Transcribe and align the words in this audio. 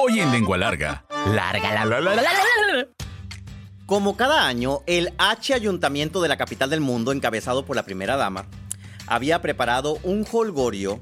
Hoy 0.00 0.20
en 0.20 0.30
Lengua 0.30 0.56
Larga. 0.56 1.04
Larga 1.26 1.74
la 1.74 1.84
la 1.84 2.00
la 2.00 2.14
la 2.14 2.22
la 2.22 2.32
la. 2.76 2.88
Como 3.84 4.16
cada 4.16 4.46
año, 4.46 4.82
el 4.86 5.12
H 5.18 5.54
Ayuntamiento 5.54 6.22
de 6.22 6.28
la 6.28 6.36
capital 6.36 6.70
del 6.70 6.80
mundo, 6.80 7.10
encabezado 7.10 7.64
por 7.64 7.74
la 7.74 7.82
primera 7.82 8.16
dama, 8.16 8.46
había 9.08 9.42
preparado 9.42 9.98
un 10.04 10.24
holgorio 10.30 11.00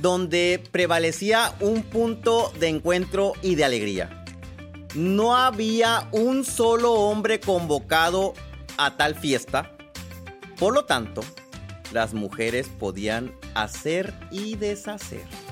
donde 0.00 0.64
prevalecía 0.70 1.54
un 1.60 1.82
punto 1.82 2.50
de 2.58 2.68
encuentro 2.68 3.34
y 3.42 3.54
de 3.56 3.64
alegría. 3.64 4.24
No 4.94 5.36
había 5.36 6.08
un 6.12 6.46
solo 6.46 6.92
hombre 6.92 7.38
convocado 7.38 8.32
a 8.78 8.96
tal 8.96 9.14
fiesta, 9.14 9.72
por 10.58 10.72
lo 10.72 10.86
tanto, 10.86 11.20
las 11.92 12.14
mujeres 12.14 12.68
podían 12.68 13.34
hacer 13.54 14.14
y 14.30 14.56
deshacer. 14.56 15.51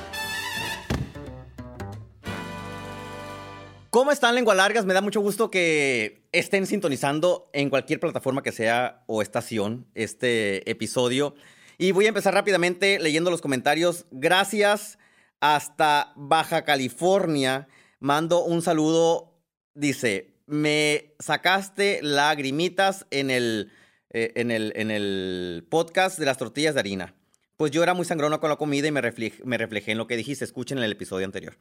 ¿Cómo 3.91 4.13
están, 4.13 4.35
lengua 4.35 4.55
largas? 4.55 4.85
Me 4.85 4.93
da 4.93 5.01
mucho 5.01 5.19
gusto 5.19 5.51
que 5.51 6.25
estén 6.31 6.65
sintonizando 6.65 7.49
en 7.51 7.69
cualquier 7.69 7.99
plataforma 7.99 8.41
que 8.41 8.53
sea 8.53 9.03
o 9.05 9.21
estación 9.21 9.85
este 9.95 10.71
episodio. 10.71 11.35
Y 11.77 11.91
voy 11.91 12.05
a 12.05 12.07
empezar 12.07 12.33
rápidamente 12.33 12.99
leyendo 12.99 13.29
los 13.29 13.41
comentarios. 13.41 14.05
Gracias 14.09 14.97
hasta 15.41 16.13
Baja 16.15 16.63
California. 16.63 17.67
Mando 17.99 18.45
un 18.45 18.61
saludo. 18.61 19.37
Dice, 19.73 20.35
me 20.45 21.13
sacaste 21.19 21.99
lagrimitas 22.01 23.07
en 23.11 23.29
el, 23.29 23.73
eh, 24.11 24.31
en 24.35 24.51
el, 24.51 24.71
en 24.77 24.89
el 24.89 25.67
podcast 25.69 26.17
de 26.17 26.27
las 26.27 26.37
tortillas 26.37 26.75
de 26.75 26.79
harina. 26.79 27.13
Pues 27.57 27.71
yo 27.71 27.83
era 27.83 27.93
muy 27.93 28.05
sangrona 28.05 28.37
con 28.37 28.49
la 28.49 28.55
comida 28.55 28.87
y 28.87 28.91
me, 28.91 29.01
me 29.43 29.57
reflejé 29.57 29.91
en 29.91 29.97
lo 29.97 30.07
que 30.07 30.15
dijiste. 30.15 30.45
Escuchen 30.45 30.77
el 30.77 30.89
episodio 30.93 31.25
anterior 31.25 31.57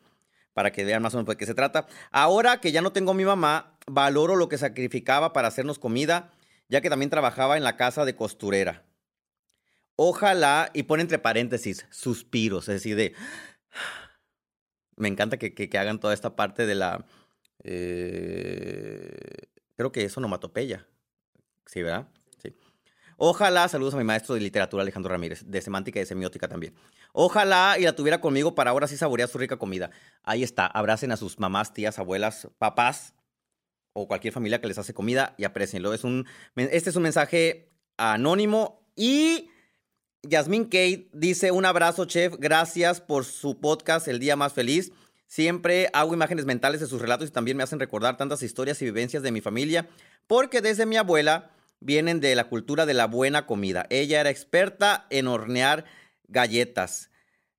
para 0.52 0.72
que 0.72 0.84
vean 0.84 1.02
más 1.02 1.14
o 1.14 1.18
menos 1.18 1.28
de 1.28 1.36
qué 1.36 1.46
se 1.46 1.54
trata. 1.54 1.86
Ahora 2.10 2.60
que 2.60 2.72
ya 2.72 2.82
no 2.82 2.92
tengo 2.92 3.12
a 3.12 3.14
mi 3.14 3.24
mamá, 3.24 3.78
valoro 3.86 4.36
lo 4.36 4.48
que 4.48 4.58
sacrificaba 4.58 5.32
para 5.32 5.48
hacernos 5.48 5.78
comida, 5.78 6.32
ya 6.68 6.80
que 6.80 6.90
también 6.90 7.10
trabajaba 7.10 7.56
en 7.56 7.64
la 7.64 7.76
casa 7.76 8.04
de 8.04 8.14
costurera. 8.16 8.84
Ojalá, 9.96 10.70
y 10.72 10.84
pone 10.84 11.02
entre 11.02 11.18
paréntesis, 11.18 11.86
suspiros, 11.90 12.68
es 12.68 12.76
decir, 12.76 12.96
de... 12.96 13.14
Me 14.96 15.08
encanta 15.08 15.38
que, 15.38 15.54
que- 15.54 15.78
hagan 15.78 16.00
toda 16.00 16.14
esta 16.14 16.36
parte 16.36 16.66
de 16.66 16.74
la... 16.74 17.04
eh, 17.64 19.48
creo 19.76 19.92
que 19.92 20.04
es 20.04 20.16
onomatopeya. 20.16 20.86
Sí, 21.66 21.82
¿verdad? 21.82 22.08
Ojalá, 23.22 23.68
saludos 23.68 23.92
a 23.92 23.98
mi 23.98 24.04
maestro 24.04 24.34
de 24.34 24.40
literatura 24.40 24.82
Alejandro 24.82 25.12
Ramírez, 25.12 25.44
de 25.44 25.60
semántica 25.60 25.98
y 25.98 26.00
de 26.00 26.06
semiótica 26.06 26.48
también. 26.48 26.72
Ojalá 27.12 27.76
y 27.78 27.82
la 27.82 27.94
tuviera 27.94 28.18
conmigo 28.18 28.54
para 28.54 28.70
ahora 28.70 28.86
sí 28.86 28.96
saborear 28.96 29.28
su 29.28 29.36
rica 29.36 29.58
comida. 29.58 29.90
Ahí 30.22 30.42
está, 30.42 30.66
abracen 30.66 31.12
a 31.12 31.18
sus 31.18 31.38
mamás, 31.38 31.74
tías, 31.74 31.98
abuelas, 31.98 32.48
papás 32.56 33.12
o 33.92 34.08
cualquier 34.08 34.32
familia 34.32 34.62
que 34.62 34.68
les 34.68 34.78
hace 34.78 34.94
comida 34.94 35.34
y 35.36 35.44
aprecienlo. 35.44 35.92
Es 35.92 36.02
un, 36.02 36.26
este 36.56 36.88
es 36.88 36.96
un 36.96 37.02
mensaje 37.02 37.68
anónimo 37.98 38.88
y 38.96 39.50
Yasmín 40.22 40.64
Kate 40.64 41.10
dice 41.12 41.50
un 41.50 41.66
abrazo, 41.66 42.06
chef, 42.06 42.36
gracias 42.38 43.02
por 43.02 43.26
su 43.26 43.60
podcast 43.60 44.08
El 44.08 44.18
Día 44.18 44.34
Más 44.34 44.54
Feliz. 44.54 44.92
Siempre 45.26 45.90
hago 45.92 46.14
imágenes 46.14 46.46
mentales 46.46 46.80
de 46.80 46.86
sus 46.86 47.02
relatos 47.02 47.28
y 47.28 47.32
también 47.32 47.58
me 47.58 47.64
hacen 47.64 47.80
recordar 47.80 48.16
tantas 48.16 48.42
historias 48.42 48.80
y 48.80 48.86
vivencias 48.86 49.22
de 49.22 49.30
mi 49.30 49.42
familia, 49.42 49.90
porque 50.26 50.62
desde 50.62 50.86
mi 50.86 50.96
abuela 50.96 51.50
vienen 51.80 52.20
de 52.20 52.34
la 52.34 52.44
cultura 52.48 52.86
de 52.86 52.94
la 52.94 53.06
buena 53.06 53.46
comida. 53.46 53.86
Ella 53.90 54.20
era 54.20 54.30
experta 54.30 55.06
en 55.10 55.26
hornear 55.26 55.84
galletas 56.28 57.10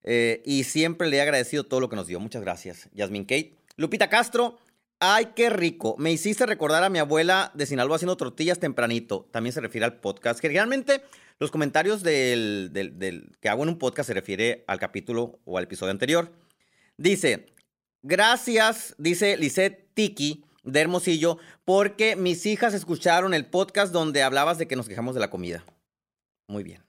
eh, 0.04 0.42
y 0.46 0.64
siempre 0.64 1.10
le 1.10 1.18
he 1.18 1.22
agradecido 1.22 1.64
todo 1.66 1.80
lo 1.80 1.90
que 1.90 1.96
nos 1.96 2.08
dio. 2.08 2.20
Muchas 2.20 2.42
gracias, 2.42 2.90
Yasmín 2.94 3.24
Kate. 3.26 3.56
Lupita 3.78 4.10
Castro, 4.10 4.58
ay, 5.00 5.30
qué 5.36 5.50
rico. 5.50 5.96
Me 5.98 6.12
hiciste 6.12 6.46
recordar 6.46 6.84
a 6.84 6.90
mi 6.90 7.00
abuela 7.00 7.52
de 7.56 7.66
Sinaloa 7.66 7.96
haciendo 7.96 8.18
tortillas 8.18 8.60
tempranito. 8.60 9.28
También 9.32 9.54
se 9.54 9.62
refiere 9.62 9.86
al 9.86 10.00
podcast. 10.00 10.40
Generalmente 10.40 11.02
los 11.40 11.50
comentarios 11.52 12.04
del- 12.04 12.70
del- 12.72 13.36
que 13.40 13.50
hago 13.50 13.64
en 13.64 13.70
un 13.70 13.80
podcast 13.80 14.08
se 14.08 14.14
refiere 14.14 14.64
al 14.68 14.80
capítulo 14.80 15.40
o 15.46 15.58
al 15.58 15.64
episodio 15.64 15.92
anterior. 15.92 16.32
Dice, 16.98 17.48
gracias, 18.04 18.94
dice 18.98 19.38
Lisette 19.38 19.90
Tiki 19.94 20.44
de 20.64 20.80
Hermosillo, 20.80 21.38
porque 21.66 22.16
mis 22.16 22.46
hijas 22.46 22.74
escucharon 22.74 23.34
el 23.34 23.46
podcast 23.46 23.92
donde 23.92 24.24
hablabas 24.24 24.58
de 24.58 24.68
que 24.68 24.76
nos 24.76 24.88
quejamos 24.88 25.16
de 25.16 25.22
la 25.22 25.30
comida. 25.30 25.66
Muy 26.48 26.64
bien. 26.64 26.84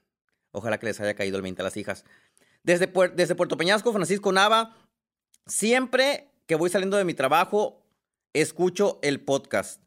Ojalá 0.51 0.77
que 0.77 0.85
les 0.85 0.99
haya 0.99 1.15
caído 1.15 1.37
el 1.37 1.41
20 1.41 1.61
a 1.61 1.65
las 1.65 1.77
hijas. 1.77 2.05
Desde, 2.63 2.91
desde 3.15 3.35
Puerto 3.35 3.57
Peñasco, 3.57 3.91
Francisco 3.91 4.31
Nava, 4.31 4.77
siempre 5.47 6.29
que 6.45 6.55
voy 6.55 6.69
saliendo 6.69 6.97
de 6.97 7.05
mi 7.05 7.13
trabajo, 7.13 7.81
escucho 8.33 8.99
el 9.01 9.21
podcast. 9.21 9.81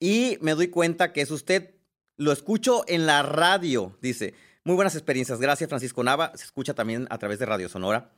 Y 0.00 0.38
me 0.40 0.54
doy 0.54 0.68
cuenta 0.68 1.12
que 1.12 1.20
es 1.20 1.30
usted. 1.30 1.74
Lo 2.16 2.32
escucho 2.32 2.84
en 2.88 3.06
la 3.06 3.22
radio, 3.22 3.96
dice. 4.00 4.34
Muy 4.64 4.74
buenas 4.74 4.94
experiencias. 4.94 5.40
Gracias, 5.40 5.68
Francisco 5.68 6.02
Nava. 6.02 6.32
Se 6.36 6.44
escucha 6.44 6.74
también 6.74 7.06
a 7.10 7.18
través 7.18 7.38
de 7.38 7.46
Radio 7.46 7.68
Sonora. 7.68 8.12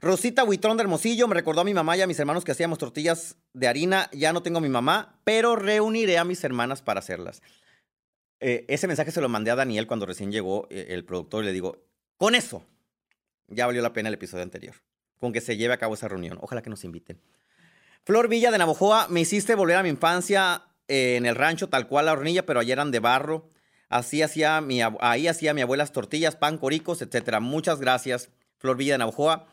Rosita 0.00 0.44
Huitrón 0.44 0.78
de 0.78 0.82
Hermosillo 0.82 1.28
me 1.28 1.34
recordó 1.34 1.60
a 1.60 1.64
mi 1.64 1.74
mamá 1.74 1.94
y 1.96 2.00
a 2.00 2.06
mis 2.06 2.18
hermanos 2.18 2.42
que 2.42 2.52
hacíamos 2.52 2.78
tortillas 2.78 3.36
de 3.52 3.68
harina. 3.68 4.08
Ya 4.12 4.32
no 4.32 4.42
tengo 4.42 4.58
a 4.58 4.62
mi 4.62 4.70
mamá, 4.70 5.20
pero 5.24 5.56
reuniré 5.56 6.16
a 6.16 6.24
mis 6.24 6.42
hermanas 6.42 6.80
para 6.80 7.00
hacerlas. 7.00 7.42
Eh, 8.40 8.64
ese 8.68 8.86
mensaje 8.86 9.10
se 9.10 9.20
lo 9.20 9.28
mandé 9.28 9.50
a 9.50 9.56
Daniel 9.56 9.86
cuando 9.86 10.06
recién 10.06 10.32
llegó 10.32 10.66
eh, 10.70 10.86
el 10.90 11.04
productor 11.04 11.42
y 11.42 11.46
le 11.46 11.52
digo, 11.52 11.84
con 12.16 12.34
eso, 12.34 12.64
ya 13.48 13.66
valió 13.66 13.82
la 13.82 13.92
pena 13.92 14.08
el 14.08 14.14
episodio 14.14 14.42
anterior. 14.42 14.74
Con 15.18 15.34
que 15.34 15.42
se 15.42 15.58
lleve 15.58 15.74
a 15.74 15.78
cabo 15.78 15.92
esa 15.92 16.08
reunión. 16.08 16.38
Ojalá 16.40 16.62
que 16.62 16.70
nos 16.70 16.84
inviten. 16.84 17.20
Flor 18.04 18.28
Villa 18.28 18.50
de 18.50 18.56
Navojoa, 18.56 19.08
me 19.08 19.20
hiciste 19.20 19.54
volver 19.54 19.76
a 19.76 19.82
mi 19.82 19.90
infancia 19.90 20.62
eh, 20.88 21.16
en 21.16 21.26
el 21.26 21.34
rancho, 21.34 21.68
tal 21.68 21.86
cual 21.88 22.06
la 22.06 22.12
hornilla, 22.12 22.46
pero 22.46 22.60
allá 22.60 22.72
eran 22.72 22.90
de 22.90 23.00
barro. 23.00 23.50
Así 23.90 24.22
hacía 24.22 24.62
mi, 24.62 24.80
ahí 25.00 25.28
hacía 25.28 25.52
mi 25.52 25.60
abuela 25.60 25.82
las 25.82 25.92
tortillas, 25.92 26.36
pan, 26.36 26.56
coricos, 26.56 27.02
etcétera. 27.02 27.40
Muchas 27.40 27.80
gracias, 27.80 28.30
Flor 28.56 28.78
Villa 28.78 28.94
de 28.94 28.98
Navojoa. 28.98 29.46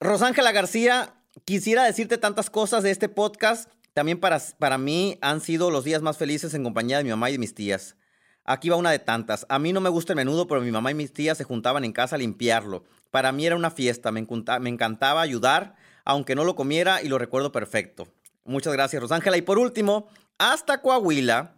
Rosángela 0.00 0.52
García, 0.52 1.14
quisiera 1.46 1.84
decirte 1.84 2.18
tantas 2.18 2.50
cosas 2.50 2.82
de 2.82 2.90
este 2.90 3.08
podcast. 3.08 3.70
También 3.94 4.20
para, 4.20 4.38
para 4.58 4.76
mí 4.76 5.16
han 5.22 5.40
sido 5.40 5.70
los 5.70 5.84
días 5.84 6.02
más 6.02 6.18
felices 6.18 6.52
en 6.52 6.64
compañía 6.64 6.98
de 6.98 7.04
mi 7.04 7.10
mamá 7.10 7.30
y 7.30 7.32
de 7.32 7.38
mis 7.38 7.54
tías. 7.54 7.96
Aquí 8.44 8.68
va 8.68 8.76
una 8.76 8.90
de 8.90 8.98
tantas. 8.98 9.46
A 9.48 9.58
mí 9.58 9.72
no 9.72 9.80
me 9.80 9.88
gusta 9.88 10.12
el 10.12 10.18
menudo, 10.18 10.46
pero 10.46 10.60
mi 10.60 10.70
mamá 10.70 10.90
y 10.90 10.94
mis 10.94 11.14
tías 11.14 11.38
se 11.38 11.44
juntaban 11.44 11.82
en 11.82 11.92
casa 11.92 12.16
a 12.16 12.18
limpiarlo. 12.18 12.84
Para 13.10 13.32
mí 13.32 13.46
era 13.46 13.56
una 13.56 13.70
fiesta, 13.70 14.12
me, 14.12 14.26
me 14.60 14.68
encantaba 14.68 15.22
ayudar, 15.22 15.76
aunque 16.04 16.34
no 16.34 16.44
lo 16.44 16.56
comiera 16.56 17.02
y 17.02 17.08
lo 17.08 17.16
recuerdo 17.16 17.50
perfecto. 17.50 18.06
Muchas 18.44 18.74
gracias, 18.74 19.00
Rosángela. 19.00 19.38
Y 19.38 19.42
por 19.42 19.58
último, 19.58 20.08
hasta 20.36 20.82
Coahuila, 20.82 21.56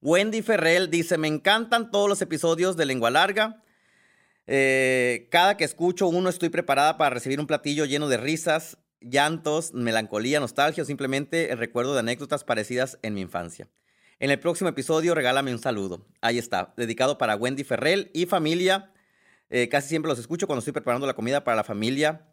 Wendy 0.00 0.40
Ferrell 0.40 0.88
dice, 0.88 1.18
me 1.18 1.28
encantan 1.28 1.90
todos 1.90 2.08
los 2.08 2.22
episodios 2.22 2.78
de 2.78 2.86
Lengua 2.86 3.10
Larga. 3.10 3.62
Eh, 4.46 5.28
cada 5.30 5.56
que 5.56 5.64
escucho 5.64 6.08
uno 6.08 6.28
estoy 6.28 6.48
preparada 6.48 6.96
para 6.96 7.10
recibir 7.10 7.40
un 7.40 7.46
platillo 7.46 7.84
lleno 7.84 8.08
de 8.08 8.16
risas, 8.16 8.78
llantos, 9.00 9.72
melancolía, 9.74 10.40
nostalgia 10.40 10.82
o 10.82 10.86
simplemente 10.86 11.50
el 11.50 11.58
recuerdo 11.58 11.94
de 11.94 12.00
anécdotas 12.00 12.44
parecidas 12.44 12.98
en 13.02 13.14
mi 13.14 13.20
infancia. 13.20 13.68
En 14.18 14.30
el 14.30 14.40
próximo 14.40 14.70
episodio 14.70 15.14
regálame 15.14 15.52
un 15.52 15.58
saludo. 15.58 16.06
Ahí 16.20 16.38
está, 16.38 16.72
dedicado 16.76 17.18
para 17.18 17.36
Wendy 17.36 17.64
Ferrell 17.64 18.10
y 18.14 18.26
familia. 18.26 18.92
Eh, 19.50 19.68
casi 19.68 19.88
siempre 19.88 20.08
los 20.08 20.18
escucho 20.18 20.46
cuando 20.46 20.60
estoy 20.60 20.72
preparando 20.72 21.06
la 21.06 21.14
comida 21.14 21.44
para 21.44 21.56
la 21.56 21.64
familia. 21.64 22.26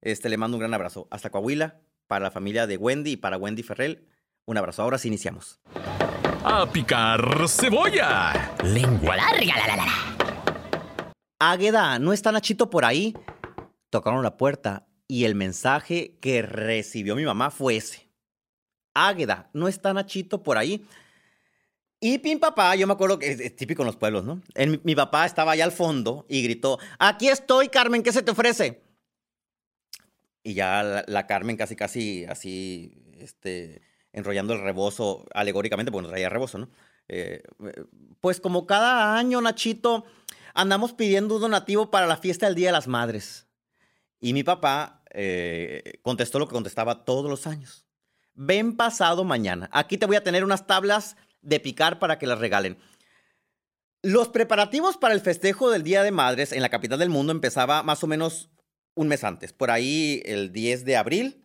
Este, 0.00 0.28
le 0.28 0.36
mando 0.36 0.56
un 0.56 0.60
gran 0.60 0.74
abrazo. 0.74 1.08
Hasta 1.10 1.30
Coahuila, 1.30 1.80
para 2.06 2.24
la 2.24 2.30
familia 2.30 2.66
de 2.66 2.76
Wendy 2.76 3.12
y 3.12 3.16
para 3.16 3.38
Wendy 3.38 3.62
Ferrell. 3.62 4.06
Un 4.44 4.58
abrazo. 4.58 4.82
Ahora 4.82 4.98
sí 4.98 5.08
iniciamos. 5.08 5.60
A 6.44 6.68
picar 6.70 7.48
cebolla. 7.48 8.52
Lengua 8.64 9.16
larga, 9.16 9.56
la 9.56 9.66
la 9.66 9.76
la 9.76 9.86
la. 9.86 10.11
Águeda, 11.44 11.98
¿no 11.98 12.12
está 12.12 12.30
Nachito 12.30 12.70
por 12.70 12.84
ahí? 12.84 13.16
Tocaron 13.90 14.22
la 14.22 14.36
puerta 14.36 14.86
y 15.08 15.24
el 15.24 15.34
mensaje 15.34 16.16
que 16.20 16.40
recibió 16.40 17.16
mi 17.16 17.24
mamá 17.24 17.50
fue 17.50 17.78
ese. 17.78 18.08
Águeda, 18.94 19.50
¿no 19.52 19.66
está 19.66 19.92
Nachito 19.92 20.44
por 20.44 20.56
ahí? 20.56 20.86
Y 21.98 22.20
mi 22.22 22.36
papá, 22.36 22.76
yo 22.76 22.86
me 22.86 22.92
acuerdo 22.92 23.18
que 23.18 23.32
es, 23.32 23.56
típico 23.56 23.82
en 23.82 23.86
los 23.86 23.96
pueblos, 23.96 24.24
¿no? 24.24 24.40
Mi, 24.84 24.94
papá 24.94 25.26
estaba 25.26 25.50
allá 25.50 25.64
al 25.64 25.72
fondo 25.72 26.26
y 26.28 26.44
gritó, 26.44 26.78
aquí 27.00 27.26
estoy, 27.26 27.70
Carmen, 27.70 28.04
¿qué 28.04 28.12
se 28.12 28.22
te 28.22 28.30
ofrece? 28.30 28.80
Y 30.44 30.54
ya 30.54 31.04
la, 31.08 31.26
Carmen 31.26 31.56
casi, 31.56 31.74
casi 31.74 32.24
así, 32.26 33.02
este, 33.18 33.82
enrollando 34.12 34.54
el 34.54 34.60
rebozo, 34.60 35.26
alegóricamente, 35.34 35.90
porque 35.90 36.04
no 36.04 36.10
traía 36.10 36.28
rebozo, 36.28 36.58
¿no? 36.58 36.70
Eh, 37.08 37.42
pues 38.20 38.40
como 38.40 38.64
cada 38.64 39.18
año, 39.18 39.40
Nachito, 39.40 40.04
andamos 40.54 40.92
pidiendo 40.92 41.36
un 41.36 41.40
donativo 41.42 41.90
para 41.90 42.06
la 42.06 42.16
fiesta 42.16 42.46
del 42.46 42.54
Día 42.54 42.68
de 42.68 42.72
las 42.72 42.88
Madres. 42.88 43.46
Y 44.20 44.32
mi 44.32 44.44
papá 44.44 45.02
eh, 45.10 45.98
contestó 46.02 46.38
lo 46.38 46.46
que 46.46 46.54
contestaba 46.54 47.04
todos 47.04 47.28
los 47.28 47.46
años. 47.46 47.86
Ven 48.34 48.76
pasado 48.76 49.24
mañana. 49.24 49.68
Aquí 49.72 49.98
te 49.98 50.06
voy 50.06 50.16
a 50.16 50.24
tener 50.24 50.44
unas 50.44 50.66
tablas 50.66 51.16
de 51.42 51.60
picar 51.60 51.98
para 51.98 52.18
que 52.18 52.26
las 52.26 52.38
regalen. 52.38 52.78
Los 54.02 54.28
preparativos 54.28 54.96
para 54.96 55.14
el 55.14 55.20
festejo 55.20 55.70
del 55.70 55.82
Día 55.82 56.02
de 56.02 56.10
Madres 56.10 56.52
en 56.52 56.62
la 56.62 56.70
capital 56.70 56.98
del 56.98 57.10
mundo 57.10 57.32
empezaba 57.32 57.82
más 57.82 58.02
o 58.02 58.06
menos 58.06 58.50
un 58.94 59.08
mes 59.08 59.24
antes, 59.24 59.52
por 59.52 59.70
ahí 59.70 60.22
el 60.24 60.52
10 60.52 60.84
de 60.84 60.96
abril. 60.96 61.44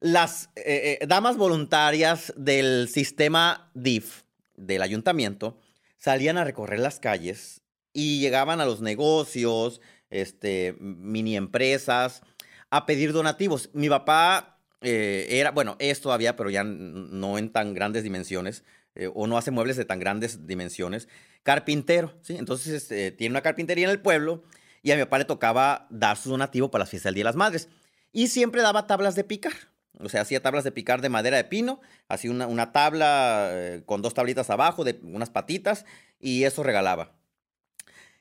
Las 0.00 0.50
eh, 0.56 0.98
eh, 1.00 1.06
damas 1.06 1.36
voluntarias 1.36 2.32
del 2.36 2.88
sistema 2.88 3.70
DIF 3.74 4.22
del 4.56 4.82
ayuntamiento 4.82 5.58
salían 5.96 6.38
a 6.38 6.44
recorrer 6.44 6.80
las 6.80 7.00
calles 7.00 7.59
y 7.92 8.20
llegaban 8.20 8.60
a 8.60 8.64
los 8.64 8.80
negocios, 8.80 9.80
este, 10.10 10.76
mini 10.78 11.36
empresas, 11.36 12.22
a 12.70 12.86
pedir 12.86 13.12
donativos. 13.12 13.70
Mi 13.72 13.88
papá 13.88 14.58
eh, 14.80 15.26
era, 15.30 15.50
bueno, 15.50 15.76
es 15.78 16.00
todavía, 16.00 16.36
pero 16.36 16.50
ya 16.50 16.64
no 16.64 17.38
en 17.38 17.50
tan 17.50 17.74
grandes 17.74 18.02
dimensiones, 18.02 18.64
eh, 18.94 19.10
o 19.14 19.26
no 19.26 19.38
hace 19.38 19.50
muebles 19.50 19.76
de 19.76 19.84
tan 19.84 19.98
grandes 20.00 20.46
dimensiones, 20.46 21.08
carpintero, 21.42 22.14
¿sí? 22.22 22.36
Entonces 22.36 22.74
este, 22.74 23.12
tiene 23.12 23.32
una 23.32 23.42
carpintería 23.42 23.84
en 23.84 23.90
el 23.90 24.00
pueblo 24.00 24.42
y 24.82 24.90
a 24.90 24.96
mi 24.96 25.02
papá 25.02 25.18
le 25.18 25.24
tocaba 25.24 25.86
dar 25.90 26.16
su 26.16 26.30
donativo 26.30 26.70
para 26.70 26.84
la 26.84 26.86
fiesta 26.86 27.08
del 27.08 27.14
Día 27.14 27.22
de 27.22 27.30
las 27.30 27.36
Madres. 27.36 27.68
Y 28.12 28.28
siempre 28.28 28.62
daba 28.62 28.86
tablas 28.86 29.14
de 29.14 29.24
picar. 29.24 29.52
O 29.98 30.08
sea, 30.08 30.22
hacía 30.22 30.42
tablas 30.42 30.64
de 30.64 30.72
picar 30.72 31.02
de 31.02 31.08
madera 31.08 31.36
de 31.36 31.44
pino, 31.44 31.80
hacía 32.08 32.30
una, 32.30 32.46
una 32.46 32.72
tabla 32.72 33.50
eh, 33.52 33.82
con 33.84 34.02
dos 34.02 34.14
tablitas 34.14 34.48
abajo, 34.50 34.82
de 34.82 34.98
unas 35.02 35.30
patitas, 35.30 35.84
y 36.18 36.44
eso 36.44 36.62
regalaba. 36.62 37.19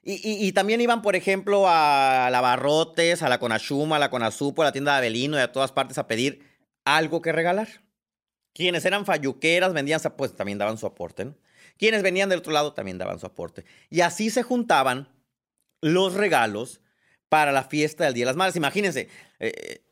Y, 0.01 0.54
también 0.54 0.80
iban, 0.80 1.01
por 1.01 1.16
ejemplo, 1.16 1.66
a 1.68 2.30
la 2.31 2.42
Barrotes, 2.42 3.22
a 3.22 3.30
la 3.30 3.38
Conachuma, 3.38 3.98
a 3.98 4.00
la 4.00 4.10
Conazupo, 4.10 4.62
a 4.62 4.66
la 4.66 4.72
tienda 4.72 4.94
de 4.94 5.00
Avelino 5.00 5.38
y 5.38 5.42
a 5.42 5.51
todas 5.51 5.74
partes 5.74 5.98
a 5.98 6.07
pedir 6.07 6.48
algo 6.86 7.22
que 7.22 7.34
regalar. 7.34 7.68
Quienes 8.54 8.86
eran 8.86 9.06
falluqueras 9.06 9.74
vendían, 9.74 10.00
pues 10.18 10.36
también 10.36 10.57
daban 10.57 10.78
su 10.78 10.88
aporte. 10.88 11.34
Quienes 11.78 12.01
venían 12.01 12.30
del 12.30 12.40
otro 12.40 12.54
lado 12.54 12.74
también 12.74 12.98
daban 12.98 13.19
su 13.19 13.25
aporte. 13.25 13.66
Y 13.90 14.01
así 14.01 14.30
se 14.30 14.42
juntaban 14.42 15.10
los 15.81 16.13
regalos 16.13 16.81
para 17.28 17.52
la 17.52 17.63
fiesta 17.63 18.06
del 18.06 18.13
Día 18.13 18.24
de 18.24 18.31
las 18.31 18.36
Madres. 18.36 18.56
Imagínense, 18.56 19.10
eh, 19.40 19.84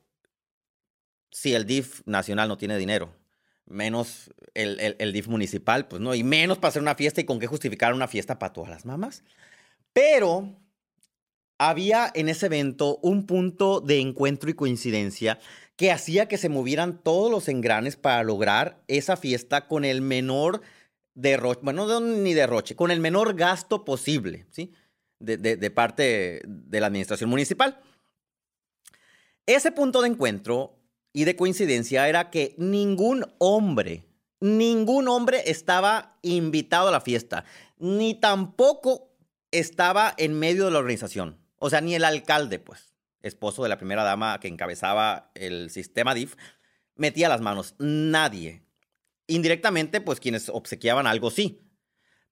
si 1.32 1.54
el 1.54 1.66
DIF 1.66 2.02
nacional 2.06 2.48
no 2.48 2.58
tiene 2.58 2.78
dinero, 2.78 3.14
menos 3.66 4.34
el, 4.54 4.96
el, 4.98 5.14
DIF 5.14 5.28
municipal, 5.28 5.88
pues 5.88 6.02
no, 6.02 6.16
y 6.16 6.24
menos 6.24 6.58
para 6.58 6.70
hacer 6.70 6.82
una 6.82 6.96
fiesta 6.96 7.22
y 7.22 7.26
con 7.26 7.40
qué 7.40 7.48
justificar 7.48 7.94
una 7.94 8.08
fiesta 8.08 8.40
para 8.40 8.54
todas 8.54 8.70
las 8.70 8.86
mamás. 8.86 9.24
Pero 9.98 10.56
había 11.58 12.12
en 12.14 12.30
ese 12.30 12.46
evento 12.46 13.00
un 13.02 13.26
punto 13.26 13.82
de 13.82 14.00
encuentro 14.00 14.48
y 14.48 14.54
coincidencia 14.54 15.40
que 15.76 15.92
hacía 15.92 16.28
que 16.28 16.38
se 16.38 16.50
movieran 16.50 17.02
todos 17.02 17.32
los 17.32 17.48
engranes 17.48 17.96
para 17.96 18.24
lograr 18.24 18.84
esa 18.88 19.18
fiesta 19.18 19.68
con 19.68 19.86
el 19.86 20.04
menor 20.04 20.62
derroche, 21.16 21.62
bueno, 21.64 21.88
no 21.88 22.00
ni 22.00 22.36
derroche, 22.36 22.76
con 22.76 22.92
el 22.92 23.00
menor 23.00 23.34
gasto 23.34 23.86
posible, 23.86 24.46
¿sí? 24.52 24.72
De, 25.18 25.36
de 25.38 25.72
parte 25.72 26.44
de 26.46 26.80
la 26.80 26.86
administración 26.86 27.32
municipal. 27.32 27.82
Ese 29.48 29.72
punto 29.72 30.04
de 30.04 30.10
encuentro 30.10 30.78
y 31.12 31.24
de 31.24 31.36
coincidencia 31.36 32.08
era 32.08 32.30
que 32.30 32.54
ningún 32.60 33.26
hombre, 33.40 34.06
ningún 34.42 35.08
hombre 35.08 35.42
estaba 35.50 36.20
invitado 36.22 36.90
a 36.90 36.92
la 36.92 37.02
fiesta, 37.02 37.46
ni 37.80 38.14
tampoco 38.14 39.08
estaba 39.60 40.14
en 40.18 40.38
medio 40.38 40.66
de 40.66 40.72
la 40.72 40.80
organización. 40.80 41.40
O 41.58 41.70
sea, 41.70 41.82
ni 41.82 41.96
el 41.96 42.04
alcalde, 42.04 42.60
pues, 42.60 42.94
esposo 43.22 43.64
de 43.64 43.70
la 43.70 43.78
primera 43.78 44.04
dama 44.04 44.40
que 44.40 44.48
encabezaba 44.48 45.32
el 45.36 45.70
sistema 45.70 46.14
DIF, 46.14 46.36
metía 46.96 47.30
las 47.30 47.42
manos. 47.42 47.76
Nadie. 47.80 48.64
Indirectamente, 49.28 50.02
pues 50.02 50.20
quienes 50.20 50.50
obsequiaban 50.50 51.08
algo 51.08 51.32
sí. 51.32 51.62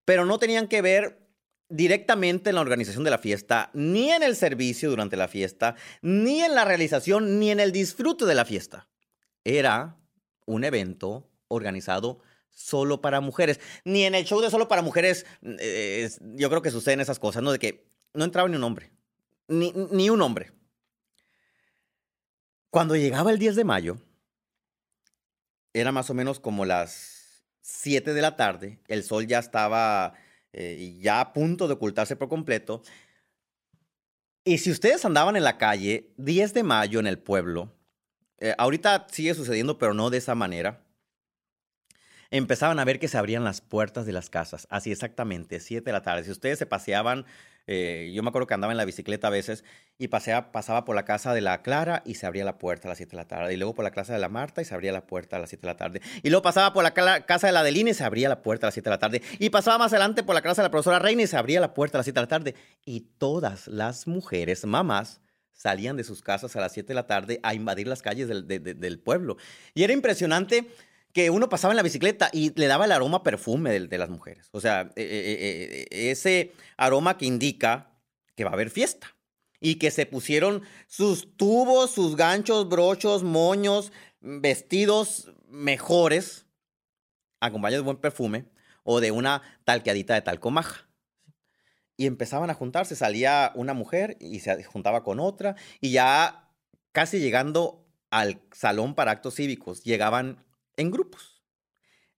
Pero 0.06 0.26
no 0.26 0.40
tenían 0.40 0.68
que 0.68 0.82
ver 0.82 1.26
directamente 1.68 2.50
en 2.50 2.56
la 2.56 2.62
organización 2.62 3.04
de 3.04 3.10
la 3.10 3.18
fiesta, 3.18 3.72
ni 3.74 4.12
en 4.12 4.24
el 4.24 4.36
servicio 4.36 4.90
durante 4.90 5.18
la 5.18 5.28
fiesta, 5.28 5.76
ni 6.02 6.42
en 6.42 6.54
la 6.54 6.64
realización, 6.64 7.40
ni 7.40 7.52
en 7.52 7.60
el 7.60 7.72
disfrute 7.72 8.26
de 8.26 8.36
la 8.36 8.46
fiesta. 8.46 8.88
Era 9.44 9.98
un 10.46 10.64
evento 10.64 11.30
organizado 11.48 12.20
solo 12.56 13.02
para 13.02 13.22
mujeres. 13.22 13.60
Ni 13.84 14.06
en 14.06 14.16
el 14.16 14.26
show 14.26 14.42
de 14.42 14.50
solo 14.50 14.68
para 14.68 14.82
mujeres, 14.82 15.28
eh, 15.44 16.10
yo 16.36 16.50
creo 16.50 16.64
que 16.64 16.72
suceden 16.72 17.02
esas 17.02 17.20
cosas, 17.20 17.44
¿no? 17.44 17.52
De 17.52 17.60
que 17.60 17.86
no 18.16 18.24
entraba 18.24 18.50
ni 18.50 18.56
un 18.56 18.64
hombre. 18.64 18.92
Ni, 19.48 19.72
ni 19.92 20.10
un 20.10 20.22
hombre. 20.22 20.52
Cuando 22.72 22.96
llegaba 22.96 23.32
el 23.32 23.38
10 23.38 23.56
de 23.56 23.64
mayo, 23.64 23.98
era 25.74 25.92
más 25.92 26.10
o 26.10 26.14
menos 26.14 26.40
como 26.40 26.66
las 26.66 27.44
7 27.62 28.14
de 28.14 28.22
la 28.22 28.36
tarde, 28.36 28.80
el 28.88 29.04
sol 29.04 29.28
ya 29.28 29.40
estaba 29.40 30.14
eh, 30.54 30.98
ya 31.02 31.20
a 31.20 31.34
punto 31.34 31.68
de 31.68 31.74
ocultarse 31.74 32.16
por 32.16 32.30
completo. 32.30 32.82
Y 34.44 34.60
si 34.60 34.72
ustedes 34.72 35.04
andaban 35.04 35.36
en 35.36 35.44
la 35.44 35.58
calle, 35.58 36.14
10 36.18 36.54
de 36.54 36.64
mayo 36.64 37.00
en 37.00 37.08
el 37.08 37.20
pueblo, 37.20 37.74
eh, 38.40 38.54
ahorita 38.58 39.08
sigue 39.12 39.34
sucediendo, 39.34 39.78
pero 39.78 39.94
no 39.94 40.10
de 40.10 40.18
esa 40.18 40.36
manera 40.36 40.85
empezaban 42.38 42.80
a 42.80 42.86
ver 42.86 43.00
que 43.00 43.08
se 43.08 43.18
abrían 43.18 43.44
las 43.44 43.62
puertas 43.62 44.06
de 44.06 44.12
las 44.12 44.30
casas, 44.30 44.68
así 44.70 44.92
exactamente, 44.92 45.60
7 45.60 45.86
de 45.86 45.92
la 45.92 46.02
tarde. 46.02 46.24
Si 46.24 46.32
ustedes 46.32 46.60
se 46.60 46.66
paseaban, 46.66 47.26
eh, 47.68 48.12
yo 48.14 48.22
me 48.24 48.30
acuerdo 48.30 48.46
que 48.46 48.54
andaba 48.54 48.74
en 48.74 48.78
la 48.78 48.86
bicicleta 48.86 49.28
a 49.28 49.30
veces 49.30 49.64
y 49.98 50.10
pasea, 50.10 50.52
pasaba 50.52 50.86
por 50.86 50.96
la 50.96 51.06
casa 51.06 51.34
de 51.34 51.42
la 51.42 51.62
Clara 51.62 52.04
y 52.06 52.16
se 52.16 52.26
abría 52.26 52.44
la 52.44 52.58
puerta 52.58 52.88
a 52.88 52.90
las 52.90 52.98
7 52.98 53.12
de 53.12 53.18
la 53.18 53.28
tarde. 53.28 53.54
Y 53.54 53.58
luego 53.58 53.74
por 53.74 53.84
la 53.84 53.92
casa 53.92 54.14
de 54.14 54.20
la 54.20 54.30
Marta 54.30 54.62
y 54.62 54.66
se 54.66 54.74
abría 54.74 54.92
la 54.92 55.08
puerta 55.08 55.38
a 55.38 55.40
las 55.40 55.50
7 55.50 55.62
de 55.62 55.68
la 55.68 55.78
tarde. 55.78 56.02
Y 56.24 56.30
luego 56.30 56.44
pasaba 56.44 56.74
por 56.74 56.84
la 56.84 56.94
casa 56.94 57.48
de 57.48 57.54
la 57.54 57.62
Adelina 57.62 57.92
y 57.92 57.94
se 57.94 58.04
abría 58.04 58.28
la 58.28 58.42
puerta 58.42 58.68
a 58.68 58.68
las 58.68 58.74
7 58.74 58.90
de 58.90 58.94
la 58.94 59.00
tarde. 59.00 59.22
Y 59.40 59.50
pasaba 59.50 59.78
más 59.78 59.94
adelante 59.94 60.24
por 60.24 60.36
la 60.36 60.42
casa 60.42 60.62
de 60.62 60.68
la 60.68 60.72
profesora 60.72 61.00
Reina 61.00 61.24
y 61.24 61.28
se 61.28 61.38
abría 61.38 61.60
la 61.60 61.74
puerta 61.74 61.98
a 61.98 62.00
las 62.00 62.06
7 62.06 62.20
de 62.20 62.24
la 62.24 62.28
tarde. 62.28 62.56
Y 62.84 63.02
todas 63.18 63.68
las 63.68 64.08
mujeres, 64.08 64.66
mamás, 64.66 65.22
salían 65.54 65.96
de 65.96 66.04
sus 66.04 66.22
casas 66.22 66.56
a 66.56 66.60
las 66.60 66.74
7 66.74 66.90
de 66.90 66.96
la 66.96 67.08
tarde 67.08 67.40
a 67.44 67.54
invadir 67.54 67.88
las 67.88 68.02
calles 68.02 68.28
del, 68.28 68.46
del 68.46 69.00
pueblo. 69.00 69.38
Y 69.74 69.84
era 69.84 69.94
impresionante 69.94 70.68
que 71.16 71.30
uno 71.30 71.48
pasaba 71.48 71.72
en 71.72 71.78
la 71.78 71.84
bicicleta 71.84 72.30
y 72.34 72.52
le 72.60 72.68
daba 72.68 72.84
el 72.84 72.92
aroma 72.92 73.24
perfume 73.24 73.80
de, 73.80 73.98
las 73.98 74.10
mujeres. 74.10 74.50
O 74.52 74.60
sea, 74.60 74.92
e, 74.98 75.02
e, 75.02 75.88
e, 75.90 76.12
ese 76.12 76.52
aroma 76.76 77.18
que 77.18 77.26
indica 77.26 77.90
que 78.36 78.44
va 78.44 78.50
a 78.50 78.54
haber 78.54 78.70
fiesta. 78.70 79.16
Y 79.62 79.76
que 79.76 79.92
se 79.92 80.06
pusieron 80.06 80.64
sus 80.88 81.38
tubos, 81.38 81.92
sus 81.92 82.18
ganchos, 82.18 82.68
brochos, 82.68 83.24
moños, 83.24 83.94
vestidos 84.20 85.32
mejores, 85.48 86.48
acompañados 87.40 87.84
de 87.84 87.86
buen 87.86 88.02
perfume, 88.02 88.50
o 88.84 89.00
de 89.00 89.12
una 89.12 89.42
talqueadita 89.64 90.16
de 90.16 90.22
talcomaja. 90.22 90.90
Y 91.96 92.08
empezaban 92.08 92.50
a 92.50 92.56
juntarse, 92.56 92.94
salía 92.98 93.54
una 93.56 93.74
mujer 93.74 94.18
y 94.20 94.42
se 94.42 94.66
juntaba 94.66 95.06
con 95.06 95.22
otra, 95.22 95.56
y 95.80 95.92
ya 95.92 96.52
casi 96.92 97.20
llegando 97.20 97.88
al 98.10 98.42
salón 98.52 98.96
para 98.96 99.12
actos 99.12 99.36
cívicos, 99.36 99.82
llegaban 99.82 100.44
en 100.78 100.92
grupos. 100.92 101.42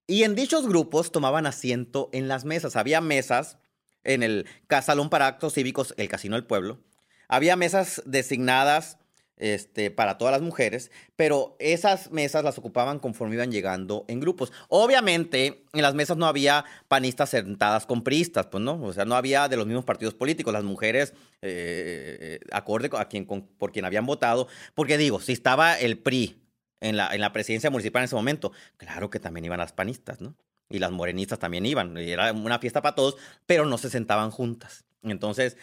Y 0.07 0.23
en 0.23 0.35
dichos 0.35 0.67
grupos 0.67 1.11
tomaban 1.11 1.45
asiento 1.45 2.09
en 2.13 2.27
las 2.27 2.45
mesas. 2.45 2.75
Había 2.75 3.01
mesas 3.01 3.57
en 4.03 4.23
el 4.23 4.45
Salón 4.81 5.09
para 5.09 5.27
Actos 5.27 5.53
Cívicos, 5.53 5.93
el 5.97 6.07
Casino 6.07 6.35
del 6.35 6.45
Pueblo. 6.45 6.79
Había 7.27 7.57
mesas 7.57 8.01
designadas 8.05 8.97
este, 9.35 9.91
para 9.91 10.17
todas 10.17 10.31
las 10.31 10.41
mujeres, 10.41 10.91
pero 11.15 11.55
esas 11.59 12.09
mesas 12.09 12.43
las 12.43 12.57
ocupaban 12.57 12.99
conforme 12.99 13.35
iban 13.35 13.51
llegando 13.51 14.05
en 14.07 14.19
grupos. 14.19 14.51
Obviamente, 14.69 15.65
en 15.73 15.81
las 15.81 15.93
mesas 15.93 16.17
no 16.17 16.25
había 16.25 16.65
panistas 16.87 17.29
sentadas 17.29 17.85
con 17.85 18.03
priistas, 18.03 18.47
pues 18.47 18.63
no, 18.63 18.81
o 18.81 18.93
sea, 18.93 19.05
no 19.05 19.15
había 19.15 19.47
de 19.47 19.57
los 19.57 19.67
mismos 19.67 19.85
partidos 19.85 20.13
políticos. 20.13 20.53
Las 20.53 20.63
mujeres, 20.63 21.13
eh, 21.41 22.39
acorde 22.51 22.89
a 22.93 23.05
quien, 23.09 23.25
por 23.25 23.71
quien 23.71 23.85
habían 23.85 24.05
votado, 24.05 24.47
porque 24.73 24.97
digo, 24.97 25.19
si 25.19 25.33
estaba 25.33 25.77
el 25.77 25.99
PRI, 25.99 26.46
en 26.81 26.97
la, 26.97 27.13
en 27.13 27.21
la 27.21 27.33
presidencia 27.33 27.69
municipal 27.69 28.01
en 28.01 28.05
ese 28.05 28.15
momento, 28.15 28.51
claro 28.77 29.09
que 29.09 29.19
también 29.19 29.45
iban 29.45 29.59
las 29.59 29.73
panistas, 29.73 30.21
¿no? 30.21 30.35
Y 30.69 30.79
las 30.79 30.91
morenistas 30.91 31.39
también 31.39 31.65
iban. 31.65 31.97
Era 31.97 32.33
una 32.33 32.59
fiesta 32.59 32.81
para 32.81 32.95
todos, 32.95 33.15
pero 33.45 33.65
no 33.65 33.77
se 33.77 33.89
sentaban 33.89 34.31
juntas. 34.31 34.85
Entonces 35.01 35.57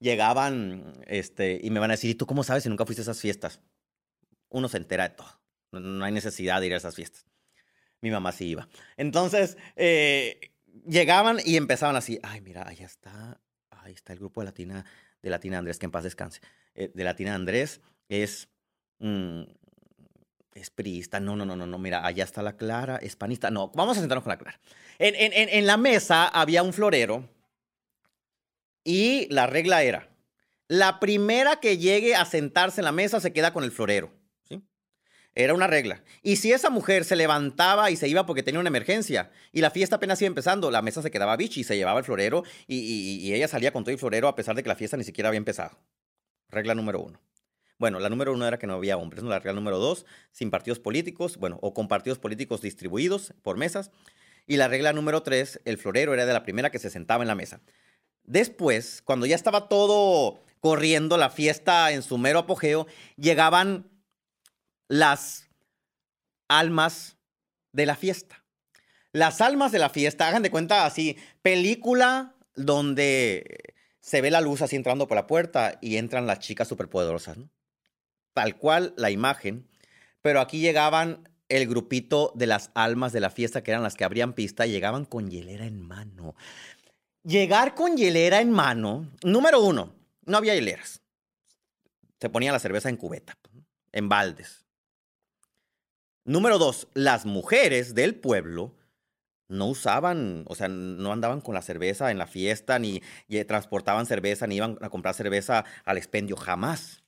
llegaban 0.00 0.94
este, 1.06 1.60
y 1.62 1.70
me 1.70 1.80
van 1.80 1.90
a 1.90 1.94
decir, 1.94 2.10
¿y 2.10 2.14
tú 2.14 2.26
cómo 2.26 2.42
sabes 2.42 2.64
si 2.64 2.68
nunca 2.68 2.84
fuiste 2.84 3.02
a 3.02 3.04
esas 3.04 3.20
fiestas? 3.20 3.60
Uno 4.48 4.68
se 4.68 4.78
entera 4.78 5.08
de 5.08 5.14
todo. 5.14 5.40
No, 5.72 6.04
hay 6.04 6.12
necesidad 6.12 6.60
de 6.60 6.66
ir 6.66 6.74
a 6.74 6.78
esas 6.78 6.94
fiestas. 6.94 7.24
Mi 8.00 8.10
mamá 8.10 8.32
sí 8.32 8.46
iba. 8.46 8.68
Entonces 8.96 9.56
eh, 9.76 10.52
llegaban 10.86 11.38
y 11.44 11.56
empezaban 11.56 11.96
así, 11.96 12.18
ay, 12.22 12.40
mira, 12.40 12.66
ahí 12.66 12.82
está, 12.82 13.40
ahí 13.70 13.92
está 13.92 14.12
el 14.12 14.18
grupo 14.18 14.40
de 14.40 14.46
Latina, 14.46 14.84
de 15.22 15.30
Latina 15.30 15.58
Andrés, 15.58 15.78
que 15.78 15.86
en 15.86 15.92
paz 15.92 16.04
descanse. 16.04 16.40
Eh, 16.74 16.90
de 16.94 17.04
Latina 17.04 17.34
Andrés 17.34 17.80
es... 18.08 18.48
Mm, 18.98 19.42
Es. 20.60 20.72
No, 21.20 21.36
no, 21.36 21.44
no, 21.44 21.56
no, 21.56 21.66
no. 21.66 21.78
Mira, 21.78 22.04
allá 22.06 22.24
está 22.24 22.42
la 22.42 22.56
Clara, 22.56 22.96
es 22.96 23.16
panista. 23.16 23.50
No, 23.50 23.70
vamos 23.74 23.96
a 23.96 24.00
sentarnos 24.00 24.24
con 24.24 24.30
la 24.30 24.38
Clara. 24.38 24.60
En, 24.98 25.14
en, 25.14 25.32
en, 25.32 25.48
en 25.48 25.66
la 25.66 25.76
mesa 25.76 26.26
había 26.28 26.62
un 26.62 26.72
florero 26.72 27.28
y 28.84 29.26
la 29.30 29.46
regla 29.46 29.82
era, 29.82 30.08
la 30.66 31.00
primera 31.00 31.60
que 31.60 31.78
llegue 31.78 32.14
a 32.14 32.24
sentarse 32.24 32.80
en 32.80 32.84
la 32.86 32.92
mesa 32.92 33.20
se 33.20 33.32
queda 33.32 33.52
con 33.52 33.64
el 33.64 33.72
florero. 33.72 34.12
¿sí? 34.48 34.62
Era 35.34 35.54
una 35.54 35.66
regla. 35.66 36.02
Y 36.22 36.36
si 36.36 36.52
esa 36.52 36.70
mujer 36.70 37.04
se 37.04 37.16
levantaba 37.16 37.90
y 37.90 37.96
se 37.96 38.08
iba 38.08 38.26
porque 38.26 38.42
tenía 38.42 38.60
una 38.60 38.68
emergencia 38.68 39.30
y 39.52 39.60
la 39.60 39.70
fiesta 39.70 39.96
apenas 39.96 40.20
iba 40.22 40.28
empezando, 40.28 40.70
la 40.70 40.82
mesa 40.82 41.02
se 41.02 41.10
quedaba 41.10 41.36
bichi 41.36 41.60
y 41.60 41.64
se 41.64 41.76
llevaba 41.76 41.98
el 42.00 42.04
florero 42.04 42.44
y, 42.66 42.76
y- 42.78 43.26
y 43.28 43.34
ella 43.34 43.48
salía 43.48 43.72
con 43.72 43.84
todo 43.84 43.92
el 43.92 43.98
florero 43.98 44.28
a 44.28 44.34
pesar 44.34 44.54
de 44.56 44.62
que 44.62 44.68
la 44.68 44.76
fiesta 44.76 44.96
ni 44.96 45.04
siquiera 45.04 45.28
había 45.28 45.38
empezado. 45.38 45.78
Regla 46.50 46.74
número 46.74 47.00
uno. 47.00 47.20
Bueno, 47.78 48.00
la 48.00 48.08
número 48.08 48.32
uno 48.32 48.46
era 48.46 48.58
que 48.58 48.66
no 48.66 48.74
había 48.74 48.96
hombres. 48.96 49.22
La 49.22 49.38
regla 49.38 49.52
número 49.52 49.78
dos, 49.78 50.04
sin 50.32 50.50
partidos 50.50 50.80
políticos, 50.80 51.36
bueno, 51.36 51.58
o 51.62 51.72
con 51.74 51.86
partidos 51.86 52.18
políticos 52.18 52.60
distribuidos 52.60 53.34
por 53.42 53.56
mesas. 53.56 53.92
Y 54.46 54.56
la 54.56 54.66
regla 54.66 54.92
número 54.92 55.22
tres, 55.22 55.60
el 55.64 55.78
florero 55.78 56.12
era 56.12 56.26
de 56.26 56.32
la 56.32 56.42
primera 56.42 56.70
que 56.70 56.80
se 56.80 56.90
sentaba 56.90 57.22
en 57.22 57.28
la 57.28 57.36
mesa. 57.36 57.60
Después, 58.24 59.00
cuando 59.02 59.26
ya 59.26 59.36
estaba 59.36 59.68
todo 59.68 60.42
corriendo, 60.60 61.16
la 61.16 61.30
fiesta 61.30 61.92
en 61.92 62.02
su 62.02 62.18
mero 62.18 62.40
apogeo, 62.40 62.86
llegaban 63.16 63.88
las 64.88 65.48
almas 66.48 67.16
de 67.72 67.86
la 67.86 67.94
fiesta. 67.94 68.44
Las 69.12 69.40
almas 69.40 69.70
de 69.70 69.78
la 69.78 69.88
fiesta, 69.88 70.26
hagan 70.26 70.42
de 70.42 70.50
cuenta 70.50 70.84
así, 70.84 71.16
película 71.42 72.34
donde 72.56 73.74
se 74.00 74.20
ve 74.20 74.30
la 74.30 74.40
luz 74.40 74.62
así 74.62 74.74
entrando 74.74 75.06
por 75.06 75.16
la 75.16 75.26
puerta 75.26 75.78
y 75.80 75.96
entran 75.96 76.26
las 76.26 76.40
chicas 76.40 76.66
superpoderosas, 76.66 77.36
¿no? 77.36 77.50
Tal 78.38 78.56
cual 78.56 78.94
la 78.96 79.10
imagen, 79.10 79.66
pero 80.22 80.40
aquí 80.40 80.60
llegaban 80.60 81.28
el 81.48 81.66
grupito 81.66 82.30
de 82.36 82.46
las 82.46 82.70
almas 82.74 83.12
de 83.12 83.18
la 83.18 83.30
fiesta, 83.30 83.64
que 83.64 83.72
eran 83.72 83.82
las 83.82 83.96
que 83.96 84.04
abrían 84.04 84.32
pista, 84.32 84.64
y 84.64 84.70
llegaban 84.70 85.06
con 85.06 85.28
hielera 85.28 85.66
en 85.66 85.80
mano. 85.80 86.36
Llegar 87.24 87.74
con 87.74 87.96
hielera 87.96 88.40
en 88.40 88.52
mano, 88.52 89.10
número 89.24 89.60
uno, 89.60 89.92
no 90.24 90.36
había 90.36 90.54
hieleras. 90.54 91.02
Se 92.20 92.30
ponía 92.30 92.52
la 92.52 92.60
cerveza 92.60 92.88
en 92.88 92.96
cubeta, 92.96 93.36
en 93.90 94.08
baldes. 94.08 94.64
Número 96.24 96.58
dos, 96.58 96.86
las 96.94 97.26
mujeres 97.26 97.96
del 97.96 98.14
pueblo 98.14 98.72
no 99.48 99.66
usaban, 99.66 100.44
o 100.46 100.54
sea, 100.54 100.68
no 100.68 101.12
andaban 101.12 101.40
con 101.40 101.56
la 101.56 101.62
cerveza 101.62 102.12
en 102.12 102.18
la 102.18 102.28
fiesta, 102.28 102.78
ni 102.78 103.02
y 103.26 103.42
transportaban 103.42 104.06
cerveza, 104.06 104.46
ni 104.46 104.54
iban 104.54 104.78
a 104.80 104.90
comprar 104.90 105.16
cerveza 105.16 105.64
al 105.84 105.98
expendio, 105.98 106.36
jamás. 106.36 107.02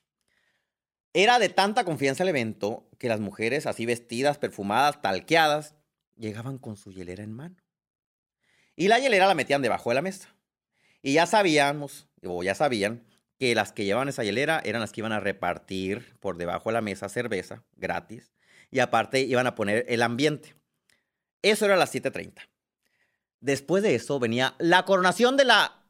Era 1.13 1.39
de 1.39 1.49
tanta 1.49 1.85
confianza 1.85 2.23
el 2.23 2.29
evento 2.29 2.89
que 2.99 3.09
las 3.09 3.21
mujeres, 3.21 3.67
así 3.67 3.87
vestidas, 3.87 4.39
perfumadas, 4.39 5.03
talqueadas, 5.03 5.75
llegaban 6.17 6.59
con 6.59 6.77
su 6.77 6.93
hielera 6.93 7.25
en 7.25 7.33
mano. 7.33 7.57
Y 8.77 8.89
la 8.89 8.99
hielera 8.99 9.27
la 9.27 9.35
metían 9.35 9.63
debajo 9.63 9.91
de 9.91 9.95
la 9.95 10.03
mesa. 10.03 10.35
Y 11.03 11.15
ya 11.15 11.27
sabíamos, 11.27 12.09
o 12.23 12.43
ya 12.43 12.55
sabían, 12.55 13.05
que 13.39 13.55
las 13.55 13.73
que 13.73 13.85
llevaban 13.85 14.09
esa 14.09 14.23
hielera 14.23 14.61
eran 14.65 14.83
las 14.83 14.93
que 14.93 15.01
iban 15.01 15.13
a 15.13 15.21
repartir 15.21 16.15
por 16.21 16.37
debajo 16.37 16.69
de 16.69 16.75
la 16.75 16.83
mesa 16.83 17.09
cerveza 17.09 17.65
gratis. 17.75 18.33
Y 18.71 18.79
aparte 18.79 19.21
iban 19.21 19.47
a 19.47 19.55
poner 19.55 19.87
el 19.89 20.03
ambiente. 20.03 20.55
Eso 21.43 21.65
era 21.65 21.75
a 21.75 21.79
las 21.79 21.95
7.30. 21.95 22.49
Después 23.41 23.83
de 23.83 23.95
eso 23.95 24.21
venía 24.21 24.55
la 24.59 24.85
coronación 24.85 25.37
de 25.37 25.47
la 25.47 25.83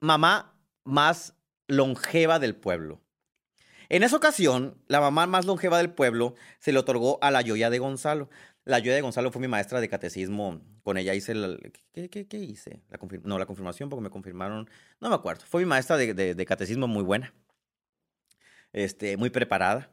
mamá 0.00 0.60
más 0.84 1.34
longeva 1.66 2.38
del 2.38 2.54
pueblo. 2.54 3.03
En 3.94 4.02
esa 4.02 4.16
ocasión, 4.16 4.76
la 4.88 5.00
mamá 5.00 5.28
más 5.28 5.44
longeva 5.44 5.78
del 5.78 5.92
pueblo 5.92 6.34
se 6.58 6.72
le 6.72 6.80
otorgó 6.80 7.20
a 7.22 7.30
la 7.30 7.42
Yoya 7.42 7.70
de 7.70 7.78
Gonzalo. 7.78 8.28
La 8.64 8.80
Yoya 8.80 8.96
de 8.96 9.02
Gonzalo 9.02 9.30
fue 9.30 9.40
mi 9.40 9.46
maestra 9.46 9.80
de 9.80 9.88
catecismo. 9.88 10.60
Con 10.82 10.98
ella 10.98 11.14
hice 11.14 11.32
la... 11.32 11.56
¿Qué, 11.92 12.26
hice? 12.32 12.82
No, 13.22 13.38
la 13.38 13.46
confirmación 13.46 13.88
porque 13.88 14.02
me 14.02 14.10
confirmaron... 14.10 14.68
No 15.00 15.10
me 15.10 15.14
acuerdo. 15.14 15.44
Fue 15.46 15.60
mi 15.60 15.66
maestra 15.66 15.96
de, 15.96 16.44
catecismo 16.44 16.88
muy 16.88 17.04
buena. 17.04 17.32
Este, 18.72 19.16
muy 19.16 19.30
preparada. 19.30 19.92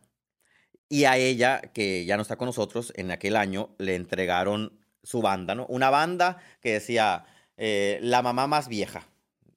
Y 0.89 1.03
a 1.03 1.17
ella, 1.17 1.61
que 1.61 2.03
ya 2.03 2.15
no 2.15 2.23
está 2.23 2.37
con 2.37 2.47
nosotros, 2.47 2.91
en 2.95 3.11
aquel 3.11 3.35
año 3.35 3.75
le 3.77 3.93
entregaron 3.93 4.79
su 5.03 5.21
banda, 5.21 5.53
¿no? 5.53 5.67
Una 5.67 5.91
banda 5.91 6.37
que 6.59 6.73
decía 6.73 7.25
eh, 7.55 7.99
La 8.01 8.23
mamá 8.23 8.47
más 8.47 8.67
vieja. 8.67 9.07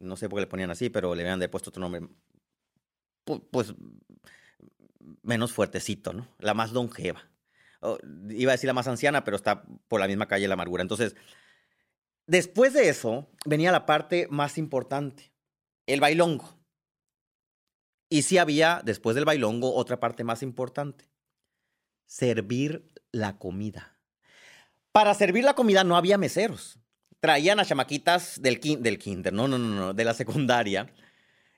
No 0.01 0.17
sé 0.17 0.29
por 0.29 0.37
qué 0.37 0.41
le 0.43 0.49
ponían 0.49 0.71
así, 0.71 0.91
pero 0.91 1.15
le 1.15 1.23
habían 1.27 1.49
puesto 1.49 1.71
otro 1.71 1.81
nombre. 1.81 2.07
Pu- 3.25 3.47
Pues 3.51 3.75
menos 5.23 5.53
fuertecito, 5.53 6.13
¿no? 6.13 6.29
La 6.39 6.55
más 6.55 6.73
longeva. 6.73 7.23
O, 7.81 7.99
iba 8.31 8.53
a 8.53 8.55
decir 8.57 8.67
la 8.69 8.73
más 8.75 8.89
anciana, 8.89 9.25
pero 9.25 9.37
está 9.37 9.65
por 9.89 10.01
la 10.01 10.07
misma 10.07 10.27
calle 10.29 10.49
la 10.49 10.55
amargura. 10.55 10.83
Entonces, 10.83 11.15
después 12.27 12.73
de 12.73 12.89
eso, 12.89 13.31
venía 13.45 13.73
la 13.73 13.87
parte 13.87 14.27
más 14.31 14.59
importante, 14.59 15.33
el 15.87 16.01
bailongo. 16.01 16.59
Y 18.09 18.23
sí 18.23 18.39
había, 18.39 18.81
después 18.85 19.15
del 19.17 19.25
bailongo, 19.25 19.75
otra 19.75 19.99
parte 19.99 20.25
más 20.25 20.43
importante, 20.43 21.11
servir 22.07 22.91
la 23.13 23.39
comida. 23.39 23.99
Para 24.93 25.15
servir 25.15 25.45
la 25.45 25.55
comida 25.55 25.85
no 25.85 25.97
había 25.97 26.19
meseros. 26.19 26.79
Traían 27.21 27.59
a 27.59 27.65
chamaquitas 27.65 28.41
del 28.41 28.61
kinder, 28.61 29.33
no, 29.33 29.49
no, 29.49 29.59
no, 29.59 29.69
no, 29.75 29.95
de 29.95 30.05
la 30.05 30.15
secundaria. 30.15 30.93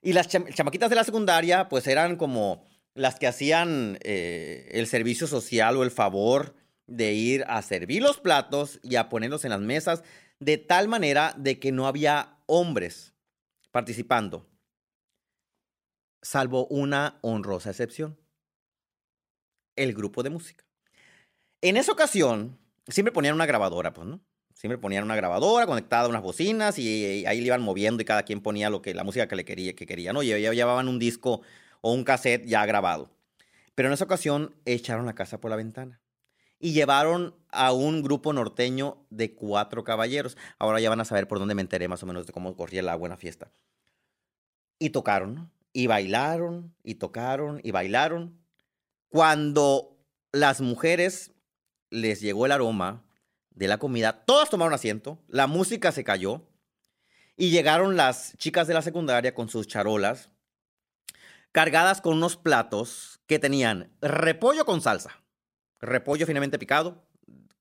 Y 0.02 0.12
las 0.12 0.28
cham- 0.28 0.52
chamaquitas 0.54 0.90
de 0.90 0.96
la 0.96 1.04
secundaria, 1.04 1.68
pues 1.68 1.86
eran 1.86 2.16
como 2.16 2.64
las 2.94 3.18
que 3.18 3.26
hacían 3.26 3.98
eh, 4.02 4.68
el 4.72 4.86
servicio 4.86 5.26
social 5.26 5.76
o 5.76 5.82
el 5.82 5.90
favor 5.90 6.54
de 6.86 7.12
ir 7.12 7.44
a 7.48 7.60
servir 7.62 8.02
los 8.02 8.18
platos 8.20 8.78
y 8.82 8.96
a 8.96 9.08
ponerlos 9.08 9.44
en 9.44 9.50
las 9.50 9.60
mesas, 9.60 10.02
de 10.38 10.58
tal 10.58 10.88
manera 10.88 11.34
de 11.36 11.58
que 11.58 11.72
no 11.72 11.86
había 11.86 12.38
hombres 12.46 13.14
participando, 13.72 14.48
salvo 16.22 16.66
una 16.68 17.18
honrosa 17.22 17.70
excepción, 17.70 18.18
el 19.76 19.92
grupo 19.94 20.22
de 20.22 20.30
música. 20.30 20.64
En 21.60 21.76
esa 21.76 21.92
ocasión, 21.92 22.58
siempre 22.88 23.12
ponían 23.12 23.34
una 23.34 23.46
grabadora, 23.46 23.92
pues, 23.92 24.06
¿no? 24.06 24.20
Siempre 24.66 24.82
ponían 24.82 25.04
una 25.04 25.14
grabadora 25.14 25.64
conectada 25.64 26.06
a 26.06 26.08
unas 26.08 26.23
bocinas 26.23 26.76
y, 26.76 27.25
ahí 27.25 27.40
le 27.40 27.46
iban 27.46 27.62
moviendo 27.62 28.02
y 28.02 28.04
cada 28.04 28.25
quien 28.25 28.40
ponía 28.40 28.68
lo 28.68 28.82
que, 28.82 28.94
la 28.94 29.04
música 29.04 29.28
que 29.28 29.37
le 29.37 29.44
quería, 29.44 29.76
que 29.76 29.87
quería, 29.87 30.12
¿no? 30.12 30.25
Y 30.25 30.26
llevaban 30.26 30.88
un 30.88 30.99
disco 30.99 31.42
o 31.82 31.92
un 31.92 32.02
cassette 32.02 32.44
ya 32.46 32.66
grabado. 32.66 33.12
Pero 33.76 33.88
en 33.88 33.92
esa 33.92 34.04
ocasión 34.04 34.56
echaron 34.64 35.06
la 35.06 35.14
casa 35.14 35.38
por 35.38 35.50
la 35.52 35.56
ventana 35.56 36.00
y 36.58 36.73
llevaron 36.73 37.37
a 37.50 37.73
un 37.73 38.02
grupo 38.02 38.32
norteño 38.32 39.06
de 39.11 39.37
cuatro 39.37 39.85
caballeros. 39.85 40.37
Ahora 40.58 40.80
ya 40.80 40.90
van 40.90 41.00
a 41.00 41.04
saber 41.04 41.28
por 41.28 41.38
dónde 41.38 41.54
me 41.54 41.62
enteré 41.62 41.87
más 41.87 42.02
o 42.02 42.06
menos 42.06 42.26
de 42.26 42.32
cómo 42.32 42.56
corría 42.56 42.82
la 42.82 42.96
buena 42.96 43.16
fiesta. 43.16 43.52
Y 44.80 44.90
tocaron. 44.90 45.52
Y 45.73 45.87
bailaron, 45.87 46.75
y 46.82 46.96
tocaron, 46.96 47.61
y 47.62 47.70
bailaron. 47.70 48.37
Cuando 49.11 49.96
las 50.32 50.61
mujeres 50.61 51.30
les 51.90 52.20
llegó 52.20 52.46
el 52.46 52.52
aroma 52.52 53.05
de 53.56 53.68
la 53.68 53.78
comida, 53.78 54.25
todas 54.25 54.50
tomaron 54.50 54.75
asiento, 54.75 55.18
la 55.26 55.46
música 55.48 55.90
se 55.90 56.04
cayó 56.04 56.46
y 57.36 57.50
llegaron 57.50 57.96
las 57.96 58.36
chicas 58.36 58.68
de 58.68 58.75
la 58.75 58.82
secundaria 58.82 59.34
con 59.34 59.48
sus 59.48 59.66
charolas 59.66 60.30
cargadas 61.52 62.02
con 62.02 62.18
unos 62.18 62.36
platos 62.36 63.18
que 63.26 63.38
tenían 63.38 63.90
repollo 64.02 64.66
con 64.66 64.82
salsa, 64.82 65.22
repollo 65.80 66.26
finamente 66.26 66.58
picado, 66.58 67.08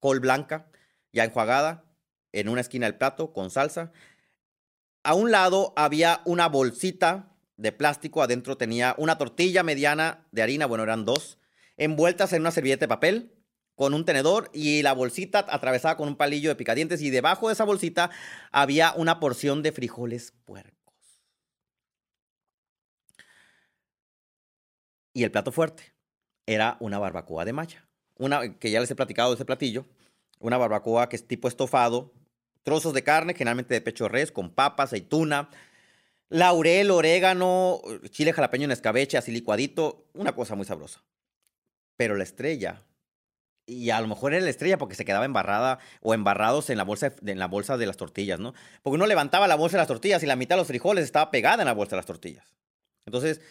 col 0.02 0.20
blanca 0.20 0.70
ya 1.14 1.24
enjuagada 1.24 1.86
en 2.34 2.50
una 2.50 2.60
esquina 2.60 2.88
del 2.88 2.98
plato 2.98 3.32
con 3.32 3.50
salsa. 3.50 3.94
A 5.04 5.14
un 5.14 5.32
lado 5.32 5.72
había 5.78 6.22
una 6.26 6.50
bolsita 6.50 7.38
de 7.56 7.72
plástico, 7.72 8.22
adentro 8.22 8.58
tenía 8.58 8.96
una 8.98 9.18
tortilla 9.18 9.64
mediana 9.64 10.28
de 10.32 10.42
harina, 10.42 10.66
bueno, 10.66 10.84
eran 10.84 11.06
dos, 11.06 11.40
envueltas 11.78 12.34
en 12.34 12.42
una 12.42 12.52
servilleta 12.52 12.82
de 12.84 12.90
papel 12.90 13.35
con 13.76 13.94
un 13.94 14.06
tenedor 14.06 14.50
y 14.54 14.82
la 14.82 14.94
bolsita 14.94 15.46
atravesada 15.50 15.98
con 15.98 16.08
un 16.08 16.16
palillo 16.16 16.50
de 16.50 16.56
picadientes 16.56 17.02
y 17.02 17.10
debajo 17.10 17.48
de 17.48 17.54
esa 17.54 17.66
bolsita 17.66 18.10
había 18.52 18.94
una 18.96 19.20
porción 19.20 19.62
de 19.62 19.72
frijoles 19.72 20.34
puercos. 20.46 20.76
Y 25.14 25.24
el 25.24 25.32
plato 25.32 25.52
fuerte 25.52 25.94
era 26.46 26.78
una 26.80 27.00
barbacoa 27.00 27.46
de 27.46 27.54
malla. 27.54 27.88
Una 28.18 28.58
que 28.58 28.72
ya 28.72 28.80
les 28.80 28.92
he 28.92 28.96
platicado 28.96 29.30
de 29.30 29.36
ese 29.36 29.46
platillo, 29.46 29.86
una 30.40 30.58
barbacoa 30.58 31.10
que 31.10 31.16
es 31.16 31.28
tipo 31.28 31.48
estofado, 31.48 32.14
trozos 32.64 32.94
de 32.94 33.04
carne, 33.04 33.34
generalmente 33.34 33.74
de 33.74 33.82
pecho 33.82 34.08
res, 34.08 34.32
con 34.32 34.50
papa, 34.52 34.84
aceituna, 34.84 35.50
laurel, 36.30 36.92
orégano, 36.92 37.82
chile 38.10 38.34
jalapeño 38.34 38.66
en 38.66 38.72
escabeche, 38.72 39.18
así 39.18 39.32
licuadito, 39.32 40.06
una 40.14 40.34
cosa 40.34 40.56
muy 40.56 40.66
sabrosa. 40.66 41.04
Pero 41.98 42.16
la 42.16 42.24
estrella, 42.24 42.84
y 43.68 43.90
a 43.90 44.00
lo 44.02 44.08
mejor 44.08 44.34
era 44.34 44.44
la 44.44 44.50
estrella 44.50 44.78
porque 44.78 44.96
se 44.96 45.06
quedaba 45.06 45.26
embarrada 45.26 45.80
o 46.02 46.14
embarrados 46.14 46.70
en 46.70 46.78
la 46.78 46.84
bolsa 46.84 47.10
de, 47.22 47.32
en 47.32 47.40
la 47.40 47.48
bolsa 47.48 47.78
de 47.78 47.86
las 47.86 47.98
tortillas, 47.98 48.40
¿no? 48.40 48.54
Porque 48.84 48.96
uno 48.96 49.08
levantaba 49.08 49.48
la 49.48 49.56
bolsa 49.56 49.78
de 49.78 49.82
las 49.82 49.88
tortillas 49.88 50.22
y 50.24 50.26
la 50.28 50.36
mitad 50.36 50.56
de 50.56 50.62
los 50.62 50.68
frijoles 50.68 51.04
estaba 51.06 51.32
pegada 51.32 51.64
en 51.64 51.68
la 51.68 51.74
bolsa 51.74 51.92
de 51.96 51.98
las 51.98 52.06
tortillas. 52.06 52.46
Entonces, 53.06 53.42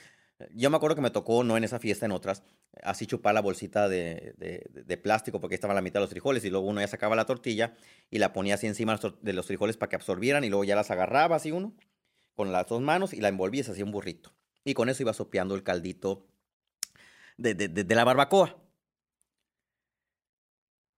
Yo 0.52 0.68
me 0.68 0.76
acuerdo 0.76 0.96
que 0.96 1.00
me 1.02 1.10
tocó, 1.10 1.44
no 1.44 1.56
en 1.56 1.62
esa 1.62 1.78
fiesta, 1.78 2.06
en 2.06 2.12
otras, 2.12 2.42
así 2.82 3.06
chupar 3.06 3.34
la 3.34 3.40
bolsita 3.40 3.88
de, 3.88 4.34
de- 4.36 4.96
plástico 4.98 5.40
porque 5.40 5.54
estaba 5.54 5.74
la 5.74 5.80
mitad 5.80 6.00
de 6.00 6.02
los 6.02 6.10
frijoles 6.10 6.44
y 6.44 6.50
luego 6.50 6.66
uno 6.66 6.80
ya 6.80 6.88
sacaba 6.88 7.14
la 7.14 7.24
tortilla 7.24 7.74
y 8.10 8.18
la 8.18 8.32
ponía 8.32 8.54
así 8.56 8.66
encima 8.66 8.98
de 9.22 9.32
los 9.32 9.46
frijoles 9.46 9.76
para 9.76 9.90
que 9.90 9.96
absorbieran 9.96 10.42
y 10.42 10.48
luego 10.48 10.64
ya 10.64 10.74
las 10.74 10.90
agarraba 10.90 11.36
así 11.36 11.52
uno 11.52 11.72
con 12.34 12.50
las 12.50 12.66
dos 12.66 12.80
manos 12.82 13.14
y 13.14 13.20
la 13.20 13.28
envolvía 13.28 13.60
y 13.60 13.64
se 13.64 13.70
hacía 13.70 13.84
un 13.84 13.92
burrito. 13.92 14.32
Y 14.64 14.74
con 14.74 14.88
eso 14.88 15.02
iba 15.04 15.12
sopeando 15.12 15.54
el 15.54 15.62
caldito 15.62 16.26
de- 17.36 17.54
de 17.54 17.94
la 17.94 18.04
barbacoa. 18.04 18.56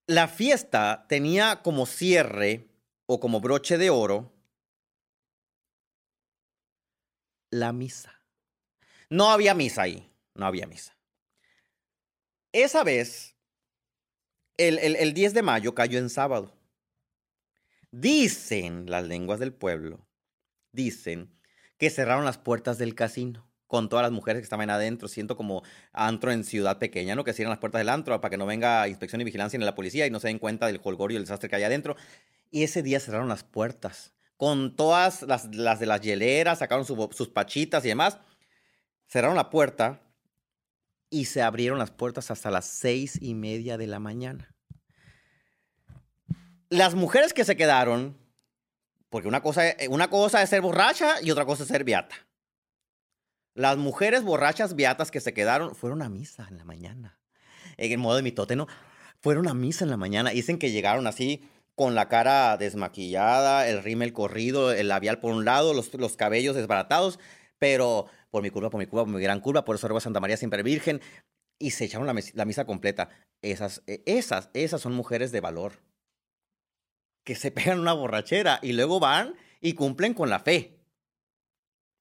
La 0.07 0.29
fiesta 0.29 1.07
tenía 1.09 1.63
como 1.63 1.85
cierre 1.87 2.69
o 3.07 3.19
como 3.19 3.41
broche 3.41 3.77
de 3.79 3.91
oro 3.91 4.33
la 7.51 7.73
misa. 7.73 8.23
No 9.11 9.31
había 9.31 9.55
misa 9.55 9.83
ahí, 9.83 10.13
no 10.35 10.47
había 10.47 10.67
misa. 10.67 10.97
Esa 12.53 12.85
vez, 12.85 13.37
el, 14.57 14.79
el- 14.79 14.97
el 14.97 15.13
10 15.15 15.35
de 15.35 15.43
mayo 15.43 15.75
cayó 15.75 15.99
en 15.99 16.11
sábado. 16.11 16.57
Dicen 17.91 18.91
las 18.91 19.05
lenguas 19.07 19.41
del 19.41 19.55
pueblo, 19.55 20.07
dicen 20.73 21.37
que 21.79 21.91
cerraron 21.91 22.25
las 22.25 22.39
puertas 22.39 22.79
del 22.79 22.95
casino 22.95 23.46
con 23.67 23.89
todas 23.89 24.05
las 24.05 24.13
mujeres 24.13 24.41
que 24.41 24.45
estaban 24.45 24.71
adentro, 24.71 25.09
siento 25.09 25.37
como 25.37 25.63
antro 25.93 26.33
en 26.33 26.45
ciudad 26.45 26.79
pequeña, 26.79 27.15
¿no? 27.15 27.25
Que 27.25 27.33
cierran 27.33 27.51
las 27.51 27.59
puertas 27.59 27.81
del 27.81 27.89
antro 27.89 28.21
para 28.21 28.31
que 28.31 28.37
no 28.37 28.47
venga 28.47 28.87
inspección 28.89 29.21
y 29.21 29.25
vigilancia 29.25 29.59
ni 29.59 29.65
la 29.65 29.75
policía 29.75 30.07
y 30.07 30.11
no 30.11 30.21
se 30.21 30.29
den 30.29 30.39
cuenta 30.39 30.67
del 30.67 30.81
holgorio 30.83 31.17
y 31.17 31.19
el 31.19 31.25
desastre 31.25 31.49
que 31.49 31.57
hay 31.57 31.65
adentro. 31.65 31.97
Y 32.51 32.63
ese 32.63 32.83
día 32.83 33.01
cerraron 33.01 33.29
las 33.29 33.43
puertas 33.45 34.13
con 34.37 34.77
todas 34.77 35.23
las, 35.23 35.55
las 35.55 35.81
de 35.81 35.87
las 35.87 36.01
hieleras, 36.01 36.59
sacaron 36.59 36.85
su 36.85 37.09
sus 37.13 37.29
pachitas 37.29 37.85
y 37.85 37.89
demás. 37.89 38.19
Cerraron 39.09 39.37
la 39.37 39.51
puerta 39.51 40.01
y 41.11 41.27
se 41.27 41.43
abrieron 41.43 41.79
las 41.79 41.91
puertas 41.91 42.31
hasta 42.31 42.51
las 42.51 42.67
seis 42.67 43.19
y 43.21 43.35
media 43.35 43.79
de 43.79 43.87
la 43.87 43.99
mañana. 43.99 44.55
Las 46.69 46.95
mujeres 46.95 47.33
que 47.33 47.45
se 47.45 47.57
quedaron, 47.57 48.19
porque 49.09 49.29
una 49.29 49.41
cosa, 49.41 49.63
una 49.89 50.11
cosa 50.11 50.43
es 50.43 50.51
ser 50.51 50.61
borracha 50.61 51.23
y 51.23 51.31
otra 51.31 51.47
cosa 51.47 51.63
es 51.63 51.69
ser 51.69 51.85
beata. 51.85 52.26
Las 53.57 53.79
mujeres 53.79 54.23
borrachas 54.23 54.77
beatas 54.77 55.11
que 55.11 55.21
se 55.21 55.33
quedaron 55.33 55.75
fueron 55.75 56.03
a 56.03 56.11
misa 56.11 56.47
en 56.51 56.59
la 56.59 56.65
mañana. 56.65 57.19
En 57.79 57.91
el 57.91 57.97
modo 57.97 58.17
de 58.17 58.23
mitote, 58.23 58.55
¿no? 58.55 58.67
Fueron 59.23 59.49
a 59.49 59.55
misa 59.55 59.85
en 59.85 59.91
la 59.91 59.97
mañana. 59.97 60.29
Dicen 60.29 60.59
que 60.59 60.71
llegaron 60.71 61.07
así 61.07 61.49
con 61.75 61.95
la 61.95 62.09
cara 62.11 62.59
desmaquillada, 62.59 63.67
el 63.67 63.83
rímel 63.83 64.13
corrido, 64.13 64.73
el 64.73 64.89
labial 64.89 65.21
por 65.21 65.33
un 65.33 65.47
lado, 65.47 65.73
los, 65.73 65.93
los 65.95 66.17
cabellos 66.19 66.55
desbaratados, 66.55 67.19
pero 67.59 68.09
por 68.31 68.43
mi 68.43 68.51
culpa, 68.51 68.69
por 68.69 68.79
mi 68.79 68.87
culpa, 68.87 69.05
por 69.05 69.15
mi 69.15 69.23
gran 69.23 69.41
culpa, 69.41 69.65
por 69.65 69.77
eso 69.77 69.97
a 69.97 70.01
Santa 70.01 70.21
María 70.21 70.37
siempre 70.37 70.63
virgen. 70.63 71.01
Y 71.59 71.71
se 71.71 71.87
echaron 71.87 72.07
la, 72.07 72.13
mes- 72.13 72.35
la 72.35 72.45
misa 72.45 72.67
completa. 72.67 73.09
Esas, 73.41 73.83
eh, 73.87 74.03
esas, 74.05 74.51
esas 74.53 74.83
son 74.83 74.93
mujeres 74.93 75.33
de 75.33 75.41
valor. 75.41 75.81
Que 77.25 77.35
se 77.35 77.51
pegan 77.51 77.81
una 77.81 77.95
borrachera 77.95 78.59
y 78.63 78.75
luego 78.75 79.01
van 79.01 79.35
y 79.63 79.73
cumplen 79.73 80.13
con 80.13 80.29
la 80.29 80.41
fe 80.41 80.76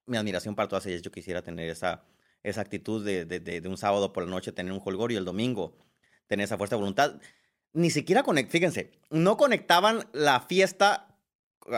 mi 0.06 0.18
admiración 0.18 0.56
para 0.56 0.68
todas 0.68 0.86
ellas. 0.86 1.02
Yo 1.02 1.12
quisiera 1.12 1.42
tener 1.42 1.70
esa, 1.70 2.04
esa 2.44 2.62
actitud 2.62 3.04
de, 3.06 3.26
de- 3.26 3.40
de- 3.40 3.62
de 3.62 3.68
un 3.70 3.78
sábado 3.78 4.14
por 4.14 4.24
la 4.24 4.30
noche, 4.30 4.52
tener 4.52 4.72
un 4.74 4.82
holgorio 4.84 5.16
y 5.16 5.20
el 5.20 5.26
domingo 5.26 5.78
tener 6.28 6.46
esa 6.46 6.58
fuerza 6.58 6.76
de 6.76 6.80
voluntad. 6.82 7.20
Ni 7.74 7.90
siquiera 7.92 8.24
conect, 8.24 8.50
fíjense, 8.52 8.92
no 9.10 9.38
conectaban 9.38 10.08
la 10.14 10.40
fiesta, 10.42 11.08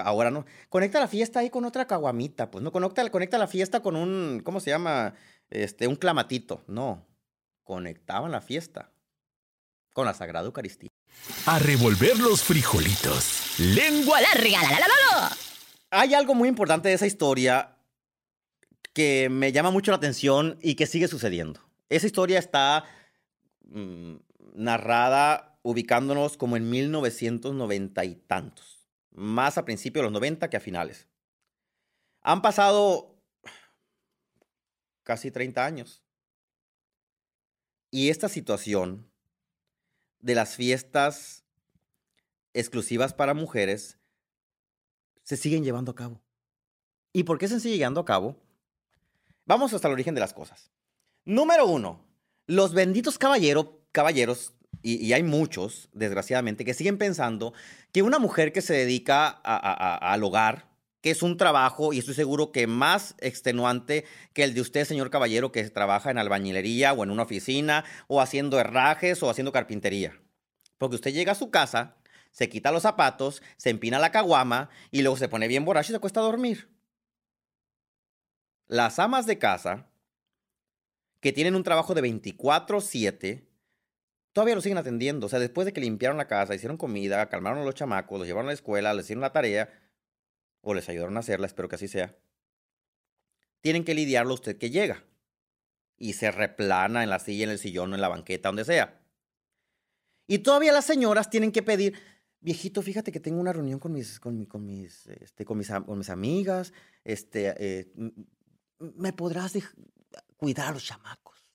ahora 0.06 0.32
no, 0.32 0.46
conecta 0.70 1.00
la 1.00 1.08
fiesta 1.08 1.40
ahí 1.40 1.50
con 1.50 1.66
otra 1.66 1.88
caguamita, 1.88 2.52
pues 2.52 2.64
no, 2.64 2.72
conecta, 2.72 3.10
conecta 3.10 3.38
la 3.38 3.48
fiesta 3.48 3.82
con 3.82 3.96
un, 3.96 4.42
¿cómo 4.44 4.60
se 4.60 4.70
llama? 4.70 5.16
Este, 5.50 5.88
un 5.88 5.96
clamatito, 5.96 6.64
no, 6.68 7.06
conectaban 7.64 8.32
la 8.32 8.42
fiesta 8.42 8.92
con 9.94 10.06
la 10.06 10.14
Sagrada 10.14 10.46
Eucaristía. 10.46 10.90
A 11.48 11.58
revolver 11.60 12.20
los 12.20 12.44
frijolitos. 12.44 13.56
Lengua 13.60 14.22
larga, 14.22 14.62
la, 14.62 14.70
la, 14.70 14.80
la, 14.80 14.88
la, 14.88 15.20
la. 15.30 15.38
Hay 15.90 16.14
algo 16.14 16.36
muy 16.36 16.48
importante 16.50 16.90
de 16.90 16.96
esa 16.96 17.08
historia 17.08 17.77
que 18.98 19.30
me 19.30 19.52
llama 19.52 19.70
mucho 19.70 19.92
la 19.92 19.98
atención 19.98 20.58
y 20.60 20.74
que 20.74 20.88
sigue 20.88 21.08
sucediendo. 21.08 21.62
Esa 21.88 22.08
historia 22.08 22.40
está 22.40 22.84
mm, 23.66 24.16
narrada 24.56 25.60
ubicándonos 25.62 26.36
como 26.36 26.58
en 26.58 26.68
1990 26.68 28.06
y 28.06 28.16
tantos, 28.16 28.90
más 29.12 29.60
a 29.60 29.66
principios 29.66 30.02
de 30.02 30.06
los 30.06 30.14
90 30.14 30.50
que 30.50 30.58
a 30.58 30.60
finales. 30.60 31.08
Han 32.22 32.42
pasado 32.42 33.22
casi 35.04 35.30
30 35.30 35.64
años. 35.64 36.04
Y 37.92 38.10
esta 38.10 38.30
situación 38.30 39.12
de 40.22 40.34
las 40.34 40.56
fiestas 40.56 41.44
exclusivas 42.56 43.14
para 43.14 43.36
mujeres 43.36 44.00
se 45.22 45.38
siguen 45.38 45.64
llevando 45.64 45.92
a 45.92 45.96
cabo. 45.96 46.20
¿Y 47.14 47.26
por 47.26 47.38
qué 47.38 47.48
se 47.48 47.60
siguen 47.60 47.78
llevando 47.78 48.02
a 48.02 48.06
cabo? 48.06 48.47
Vamos 49.48 49.74
hasta 49.74 49.88
el 49.88 49.94
origen 49.94 50.14
de 50.14 50.20
las 50.20 50.34
cosas. 50.34 50.72
Número 51.24 51.66
uno, 51.66 52.06
los 52.48 52.74
benditos 52.74 53.18
caballero, 53.18 53.82
caballeros, 53.94 54.54
y, 54.84 55.12
hay 55.14 55.24
muchos, 55.24 55.90
desgraciadamente, 55.94 56.66
que 56.66 56.74
siguen 56.74 56.98
pensando 56.98 57.54
que 57.92 58.04
una 58.04 58.20
mujer 58.20 58.52
que 58.54 58.62
se 58.62 58.74
dedica 58.74 59.28
a- 59.44 60.14
al 60.14 60.24
hogar, 60.24 60.70
que 61.02 61.12
es 61.12 61.24
un 61.24 61.38
trabajo, 61.38 61.94
y 61.94 62.00
estoy 62.00 62.14
seguro 62.14 62.52
que 62.52 62.68
más 62.68 63.16
extenuante 63.20 64.06
que 64.34 64.44
el 64.44 64.54
de 64.54 64.62
usted, 64.62 64.86
señor 64.86 65.10
caballero, 65.10 65.52
que 65.52 65.64
trabaja 65.70 66.12
en 66.12 66.18
albañilería 66.18 66.94
o 66.94 67.04
en 67.04 67.12
una 67.12 67.24
oficina, 67.24 67.86
o 68.08 68.22
haciendo 68.22 68.60
herrajes 68.60 69.24
o 69.24 69.30
haciendo 69.30 69.52
carpintería. 69.52 70.20
Porque 70.78 70.96
usted 70.96 71.14
llega 71.14 71.32
a 71.32 71.36
su 71.36 71.50
casa, 71.50 71.96
se 72.32 72.50
quita 72.50 72.72
los 72.72 72.84
zapatos, 72.84 73.42
se 73.56 73.70
empina 73.70 73.98
la 73.98 74.12
caguama 74.12 74.70
y 74.92 75.02
luego 75.02 75.18
se 75.18 75.30
pone 75.30 75.48
bien 75.48 75.66
borracho 75.66 75.92
y 75.92 75.94
se 75.94 75.98
acuesta 75.98 76.20
a 76.20 76.24
dormir. 76.24 76.70
Las 78.68 79.00
amas 79.00 79.26
de 79.26 79.38
casa, 79.38 79.88
que 81.20 81.32
tienen 81.34 81.56
un 81.56 81.64
trabajo 81.64 81.94
de 81.94 82.02
24/7, 82.02 83.48
todavía 84.34 84.56
lo 84.56 84.62
siguen 84.62 84.78
atendiendo. 84.78 85.26
O 85.28 85.30
sea, 85.30 85.40
después 85.40 85.66
de 85.66 85.74
que 85.74 85.82
limpiaron 85.82 86.18
la 86.18 86.28
casa, 86.28 86.54
hicieron 86.56 86.78
comida, 86.78 87.28
calmaron 87.30 87.60
a 87.60 87.66
los 87.66 87.76
chamacos, 87.76 88.20
los 88.20 88.28
llevaron 88.28 88.48
a 88.48 88.52
la 88.52 88.54
escuela, 88.56 88.94
les 88.94 89.06
hicieron 89.06 89.22
la 89.22 89.32
tarea, 89.34 89.70
o 90.62 90.74
les 90.74 90.88
ayudaron 90.90 91.16
a 91.18 91.22
hacerla, 91.22 91.48
espero 91.48 91.70
que 91.70 91.76
así 91.76 91.88
sea, 91.88 92.16
tienen 93.62 93.84
que 93.84 93.94
lidiarlo 93.96 94.34
usted 94.34 94.58
que 94.58 94.70
llega. 94.70 95.04
Y 95.98 96.14
se 96.14 96.30
replana 96.30 97.04
en 97.04 97.10
la 97.10 97.20
silla, 97.20 97.46
en 97.46 97.50
el 97.50 97.58
sillón, 97.58 97.94
en 97.94 98.02
la 98.02 98.10
banqueta, 98.10 98.50
donde 98.50 98.66
sea. 98.66 99.02
Y 100.28 100.40
todavía 100.40 100.72
las 100.74 100.86
señoras 100.86 101.30
tienen 101.30 101.52
que 101.52 101.64
pedir, 101.64 101.96
viejito, 102.40 102.82
fíjate 102.84 103.12
que 103.12 103.20
tengo 103.20 103.40
una 103.40 103.54
reunión 103.54 103.80
con 103.80 103.94
mis, 103.94 104.20
con, 104.20 104.38
mi- 104.38 104.46
con 104.46 104.64
mis, 104.66 105.08
este, 105.08 105.44
con 105.46 105.58
mis, 105.58 105.72
mis 105.88 106.10
amigas, 106.10 106.74
este, 107.04 107.56
eh, 107.58 107.92
¿me 108.80 109.14
podrás 109.14 109.54
cuidar 110.38 110.68
a 110.68 110.72
los 110.72 110.84
chamacos? 110.86 111.52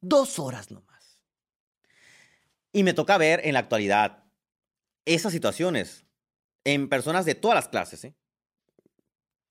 Dos 0.00 0.38
horas 0.38 0.70
nomás. 0.70 1.18
Y 2.72 2.82
me 2.82 2.92
toca 2.94 3.18
ver 3.18 3.40
en 3.44 3.52
la 3.54 3.60
actualidad 3.60 4.24
esas 5.04 5.32
situaciones 5.32 6.04
en 6.64 6.88
personas 6.88 7.24
de 7.24 7.34
todas 7.34 7.54
las 7.54 7.68
clases, 7.68 8.04
¿eh? 8.04 8.16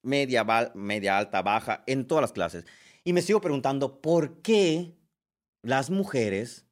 media, 0.02 0.44
media, 0.74 1.16
alta, 1.18 1.42
baja, 1.42 1.82
en 1.86 2.06
todas 2.06 2.22
las 2.22 2.32
clases. 2.32 2.66
Y 3.04 3.12
me 3.12 3.22
sigo 3.22 3.40
preguntando, 3.40 4.00
¿por 4.00 4.42
qué 4.42 4.94
las 5.62 5.90
mujeres 5.90 6.66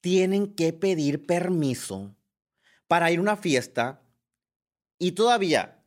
tienen 0.00 0.54
que 0.54 0.72
pedir 0.72 1.26
permiso 1.26 2.16
para 2.86 3.10
ir 3.10 3.18
a 3.18 3.22
una 3.22 3.36
fiesta 3.36 4.02
y 4.98 5.12
todavía, 5.12 5.84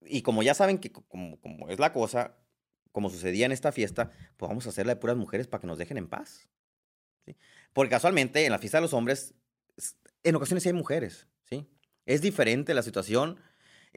y 0.00 0.22
como 0.22 0.42
ya 0.42 0.54
saben 0.54 0.78
que 0.78 0.90
co- 0.90 1.06
como, 1.06 1.40
como 1.40 1.68
es 1.68 1.78
la 1.78 1.92
cosa, 1.92 2.36
como 2.92 3.10
sucedía 3.10 3.46
en 3.46 3.52
esta 3.52 3.72
fiesta, 3.72 4.10
pues 4.36 4.48
vamos 4.48 4.66
a 4.66 4.70
hacerla 4.70 4.94
de 4.94 5.00
puras 5.00 5.16
mujeres 5.16 5.46
para 5.46 5.60
que 5.60 5.66
nos 5.66 5.78
dejen 5.78 5.98
en 5.98 6.08
paz. 6.08 6.48
Porque 7.72 7.90
casualmente 7.90 8.44
en 8.44 8.52
la 8.52 8.58
fiesta 8.58 8.78
de 8.78 8.82
los 8.82 8.94
hombres, 8.94 9.34
en 10.22 10.34
ocasiones 10.34 10.66
hay 10.66 10.72
mujeres, 10.72 11.26
¿sí? 11.44 11.66
Es 12.06 12.22
diferente 12.22 12.74
la 12.74 12.82
situación. 12.82 13.40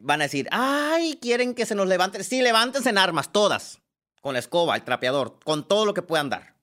Van 0.01 0.21
a 0.21 0.25
decir, 0.25 0.47
ay, 0.51 1.17
quieren 1.21 1.55
que 1.55 1.65
se 1.65 1.75
nos 1.75 1.87
levanten. 1.87 2.23
Sí, 2.23 2.41
levántense 2.41 2.89
en 2.89 2.97
armas, 2.97 3.31
todas. 3.31 3.81
Con 4.21 4.33
la 4.33 4.39
escoba, 4.39 4.75
el 4.75 4.83
trapeador, 4.83 5.39
con 5.43 5.67
todo 5.67 5.85
lo 5.85 5.93
que 5.93 6.01
puedan 6.01 6.29
dar. 6.29 6.55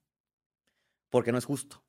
Porque 1.11 1.33
no 1.33 1.39
es 1.39 1.45
justo. 1.45 1.83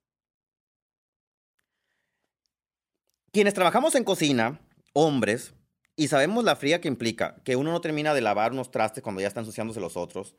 Quienes 3.32 3.54
trabajamos 3.54 3.93
en 3.95 4.04
cocina, 4.04 4.60
hombres, 4.93 5.54
y 5.99 6.07
sabemos 6.07 6.45
la 6.45 6.55
fría 6.55 6.79
que 6.79 6.88
implica 6.88 7.35
que 7.43 7.57
uno 7.57 7.73
no 7.73 7.81
termina 7.81 8.13
de 8.13 8.21
lavar 8.21 8.53
unos 8.53 8.71
trastes 8.71 9.03
cuando 9.03 9.19
ya 9.19 9.27
están 9.27 9.41
ensuciándose 9.41 9.81
los 9.81 9.97
otros. 9.97 10.33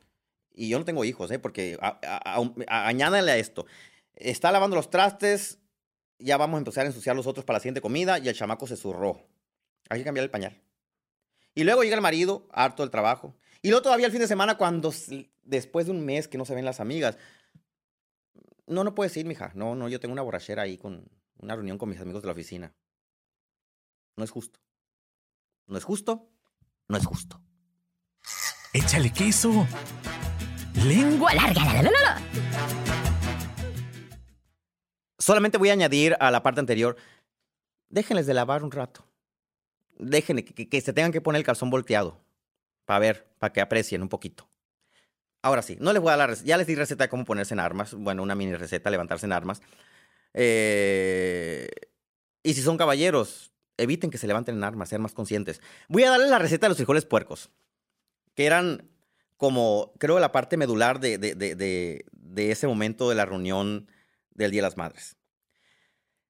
Y 0.51 0.69
yo 0.69 0.79
no 0.79 0.85
tengo 0.85 1.05
hijos, 1.05 1.29
¿eh? 1.29 1.37
Porque 1.37 1.77
añádale 2.67 3.31
a 3.31 3.37
esto. 3.37 3.67
Está 4.15 4.51
lavando 4.51 4.75
los 4.75 4.89
trastes, 4.89 5.59
ya 6.17 6.37
vamos 6.37 6.55
a 6.55 6.57
empezar 6.57 6.85
a 6.85 6.87
ensuciar 6.87 7.15
los 7.15 7.27
otros 7.27 7.45
para 7.45 7.57
la 7.57 7.59
siguiente 7.59 7.79
comida 7.79 8.17
y 8.17 8.27
el 8.27 8.33
chamaco 8.33 8.65
se 8.65 8.75
zurró. 8.75 9.21
Hay 9.89 9.99
que 9.99 10.03
cambiar 10.03 10.23
el 10.23 10.31
pañal. 10.31 10.59
Y 11.53 11.63
luego 11.63 11.83
llega 11.83 11.95
el 11.95 12.01
marido, 12.01 12.47
harto 12.51 12.81
del 12.81 12.89
trabajo. 12.89 13.35
Y 13.61 13.69
luego 13.69 13.83
todavía 13.83 14.07
el 14.07 14.11
fin 14.11 14.21
de 14.21 14.27
semana 14.27 14.57
cuando 14.57 14.91
después 15.43 15.85
de 15.85 15.91
un 15.91 16.03
mes 16.03 16.27
que 16.27 16.39
no 16.39 16.45
se 16.45 16.55
ven 16.55 16.65
las 16.65 16.79
amigas. 16.79 17.19
No, 18.65 18.83
no 18.83 18.95
puedes 18.95 19.15
ir, 19.15 19.27
mija. 19.27 19.51
No, 19.53 19.75
no, 19.75 19.89
yo 19.89 19.99
tengo 19.99 20.13
una 20.13 20.23
borrachera 20.23 20.63
ahí 20.63 20.79
con 20.79 21.07
una 21.37 21.55
reunión 21.55 21.77
con 21.77 21.87
mis 21.87 21.99
amigos 21.99 22.23
de 22.23 22.27
la 22.29 22.33
oficina. 22.33 22.73
No 24.17 24.23
es 24.23 24.31
justo. 24.31 24.59
No 25.71 25.77
es 25.77 25.85
justo. 25.85 26.29
No 26.89 26.97
es 26.97 27.05
justo. 27.05 27.41
Échale 28.73 29.11
queso. 29.13 29.65
Lengua 30.85 31.33
larga. 31.33 31.63
la, 31.63 31.81
la, 31.81 31.81
la, 31.83 31.91
la. 31.91 32.21
Solamente 35.17 35.57
voy 35.57 35.69
a 35.69 35.73
añadir 35.73 36.17
a 36.19 36.29
la 36.29 36.43
parte 36.43 36.59
anterior. 36.59 36.97
Déjenles 37.87 38.25
de 38.25 38.33
lavar 38.33 38.63
un 38.65 38.71
rato. 38.71 39.05
Déjenle 39.97 40.43
que, 40.43 40.53
que- 40.53 40.67
que 40.67 40.81
se 40.81 40.91
tengan 40.91 41.13
que 41.13 41.21
poner 41.21 41.39
el 41.39 41.45
calzón 41.45 41.69
volteado. 41.69 42.21
Para 42.83 42.99
ver, 42.99 43.33
para 43.39 43.53
que 43.53 43.61
aprecien 43.61 44.01
un 44.01 44.09
poquito. 44.09 44.49
Ahora 45.41 45.61
sí, 45.61 45.77
no 45.79 45.93
les 45.93 46.01
voy 46.01 46.09
a 46.09 46.17
dar 46.17 46.19
la 46.19 46.27
receta. 46.27 46.47
Ya 46.49 46.57
les 46.57 46.67
di 46.67 46.75
receta 46.75 47.05
de 47.05 47.09
cómo 47.09 47.23
ponerse 47.23 47.53
en 47.53 47.61
armas. 47.61 47.93
Bueno, 47.93 48.23
una 48.23 48.35
mini 48.35 48.55
receta, 48.55 48.89
levantarse 48.89 49.25
en 49.25 49.31
armas. 49.31 49.61
Eh, 50.33 51.69
y 52.43 52.53
si 52.55 52.61
son 52.61 52.77
caballeros, 52.77 53.53
eviten 53.77 54.09
que 54.11 54.17
se 54.17 54.27
levanten 54.27 54.55
en 54.55 54.63
armas, 54.63 54.89
sean 54.89 55.01
más 55.01 55.13
conscientes. 55.13 55.61
Voy 55.87 56.03
a 56.03 56.09
darles 56.11 56.29
la 56.29 56.39
receta 56.39 56.65
de 56.65 56.69
los 56.69 56.77
frijoles 56.77 57.05
puercos. 57.05 57.49
Que 58.35 58.45
eran 58.45 58.89
como, 59.37 59.93
creo, 59.99 60.19
la 60.19 60.31
parte 60.31 60.55
medular 60.57 60.99
de, 60.99 61.17
de, 61.17 61.35
de, 61.35 62.05
de, 62.11 62.51
ese 62.51 62.67
momento 62.67 63.09
de 63.09 63.15
la 63.15 63.25
reunión 63.25 63.87
del 64.31 64.51
Día 64.51 64.59
de 64.61 64.67
las 64.67 64.77
Madres. 64.77 65.15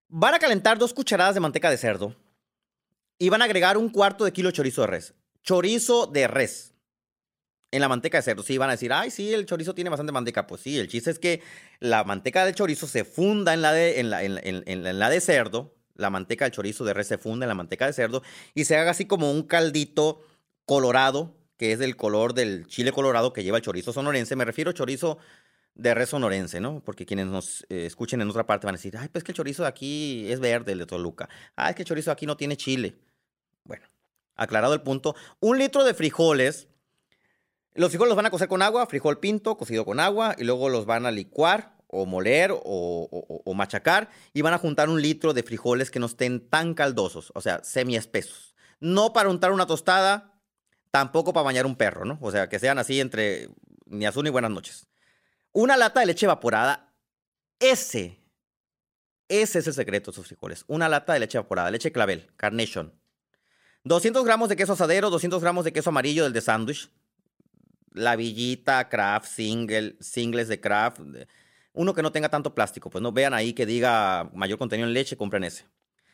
Van 0.07 0.33
a 0.33 0.39
calentar 0.39 0.77
dos 0.77 0.93
cucharadas 0.93 1.33
de 1.35 1.41
manteca 1.41 1.69
de 1.69 1.77
cerdo 1.77 2.15
y 3.17 3.29
van 3.29 3.41
a 3.41 3.45
agregar 3.45 3.77
un 3.77 3.89
cuarto 3.89 4.25
de 4.25 4.33
kilo 4.33 4.49
de 4.49 4.53
chorizo 4.53 4.81
de 4.81 4.87
res. 4.87 5.13
Chorizo 5.43 6.07
de 6.07 6.27
res. 6.27 6.73
En 7.71 7.79
la 7.81 7.87
manteca 7.87 8.17
de 8.17 8.23
cerdo. 8.23 8.43
Sí, 8.43 8.57
van 8.57 8.69
a 8.69 8.73
decir, 8.73 8.91
ay, 8.91 9.11
sí, 9.11 9.33
el 9.33 9.45
chorizo 9.45 9.73
tiene 9.73 9.89
bastante 9.89 10.11
manteca. 10.11 10.47
Pues 10.47 10.61
sí, 10.61 10.77
el 10.79 10.87
chiste 10.89 11.11
es 11.11 11.19
que 11.19 11.41
la 11.79 12.03
manteca 12.03 12.45
del 12.45 12.55
chorizo 12.55 12.87
se 12.87 13.05
funda 13.05 13.53
en 13.53 13.61
la 13.61 13.71
de, 13.71 13.99
en 13.99 14.09
la, 14.09 14.23
en- 14.23 14.41
en 14.43 14.99
la 14.99 15.09
de 15.09 15.21
cerdo. 15.21 15.75
La 16.01 16.09
manteca 16.09 16.45
del 16.45 16.51
chorizo 16.51 16.83
de 16.83 16.93
res 16.93 17.07
se 17.07 17.17
funda 17.17 17.45
en 17.45 17.49
la 17.49 17.55
manteca 17.55 17.85
de 17.85 17.93
cerdo 17.93 18.23
y 18.53 18.65
se 18.65 18.75
haga 18.75 18.91
así 18.91 19.05
como 19.05 19.31
un 19.31 19.43
caldito 19.43 20.21
colorado, 20.65 21.35
que 21.57 21.71
es 21.71 21.79
del 21.79 21.95
color 21.95 22.33
del 22.33 22.67
chile 22.67 22.91
colorado 22.91 23.33
que 23.33 23.43
lleva 23.43 23.57
el 23.57 23.63
chorizo 23.63 23.93
sonorense. 23.93 24.35
Me 24.35 24.45
refiero 24.45 24.71
a 24.71 24.73
chorizo 24.73 25.17
de 25.75 25.93
res 25.93 26.09
sonorense, 26.09 26.59
¿no? 26.59 26.81
Porque 26.83 27.05
quienes 27.05 27.27
nos 27.27 27.65
eh, 27.69 27.85
escuchen 27.85 28.21
en 28.21 28.29
otra 28.29 28.45
parte 28.45 28.65
van 28.65 28.75
a 28.75 28.77
decir, 28.77 28.97
ay, 28.97 29.07
pues 29.09 29.23
que 29.23 29.31
el 29.31 29.35
chorizo 29.35 29.63
de 29.63 29.69
aquí 29.69 30.31
es 30.31 30.39
verde, 30.39 30.73
el 30.73 30.79
de 30.79 30.85
Toluca. 30.85 31.29
Ah, 31.55 31.69
es 31.69 31.75
que 31.75 31.83
el 31.83 31.87
chorizo 31.87 32.09
de 32.09 32.13
aquí 32.13 32.25
no 32.25 32.37
tiene 32.37 32.57
chile. 32.57 32.95
Bueno, 33.63 33.85
aclarado 34.35 34.73
el 34.73 34.81
punto, 34.81 35.15
un 35.39 35.57
litro 35.57 35.83
de 35.83 35.93
frijoles. 35.93 36.67
Los 37.73 37.89
frijoles 37.89 38.09
los 38.09 38.17
van 38.17 38.25
a 38.25 38.31
cocer 38.31 38.49
con 38.49 38.61
agua, 38.61 38.85
frijol 38.85 39.19
pinto, 39.19 39.55
cocido 39.55 39.85
con 39.85 39.99
agua, 39.99 40.35
y 40.37 40.43
luego 40.43 40.67
los 40.67 40.85
van 40.85 41.05
a 41.05 41.11
licuar 41.11 41.77
o 41.91 42.05
moler 42.05 42.51
o, 42.53 43.53
machacar 43.53 44.09
y 44.33 44.41
van 44.41 44.53
a 44.53 44.57
juntar 44.57 44.89
un 44.89 45.01
litro 45.01 45.33
de 45.33 45.43
frijoles 45.43 45.91
que 45.91 45.99
no 45.99 46.05
estén 46.07 46.49
tan 46.49 46.73
caldosos, 46.73 47.31
o 47.35 47.41
sea, 47.41 47.63
semi-espesos. 47.63 48.55
No 48.79 49.13
para 49.13 49.29
untar 49.29 49.51
una 49.51 49.67
tostada, 49.67 50.41
tampoco 50.89 51.33
para 51.33 51.43
bañar 51.43 51.65
un 51.65 51.75
perro, 51.75 52.05
¿no? 52.05 52.17
O 52.21 52.31
sea, 52.31 52.49
que 52.49 52.59
sean 52.59 52.79
así 52.79 52.99
entre 52.99 53.49
ni 53.85 54.05
azul 54.05 54.23
ni 54.23 54.29
buenas 54.29 54.51
noches. 54.51 54.87
Una 55.51 55.77
lata 55.77 55.99
de 55.99 56.07
leche 56.07 56.25
evaporada. 56.25 56.93
Ese, 57.59 58.19
ese 59.27 59.59
es 59.59 59.67
el 59.67 59.73
secreto 59.73 60.09
de 60.09 60.15
esos 60.15 60.27
frijoles. 60.27 60.63
Una 60.67 60.89
lata 60.89 61.13
de 61.13 61.19
leche 61.19 61.37
evaporada, 61.37 61.69
leche 61.69 61.91
clavel, 61.91 62.31
carnation. 62.37 62.93
200 63.83 64.23
gramos 64.23 64.49
de 64.49 64.55
queso 64.55 64.73
asadero, 64.73 65.09
200 65.09 65.41
gramos 65.41 65.65
de 65.65 65.73
queso 65.73 65.89
amarillo 65.89 66.23
del 66.23 66.33
de 66.33 66.41
sándwich. 66.41 66.89
La 67.91 68.15
villita, 68.15 68.87
craft, 68.89 69.27
single, 69.27 69.97
singles 69.99 70.47
de 70.47 70.61
craft. 70.61 71.01
Uno 71.73 71.93
que 71.93 72.01
no 72.01 72.11
tenga 72.11 72.29
tanto 72.29 72.53
plástico, 72.53 72.89
pues 72.89 73.01
no 73.01 73.11
vean 73.11 73.33
ahí 73.33 73.53
que 73.53 73.65
diga 73.65 74.29
mayor 74.33 74.57
contenido 74.57 74.87
en 74.87 74.93
leche, 74.93 75.15
compren 75.17 75.43
ese. 75.43 75.65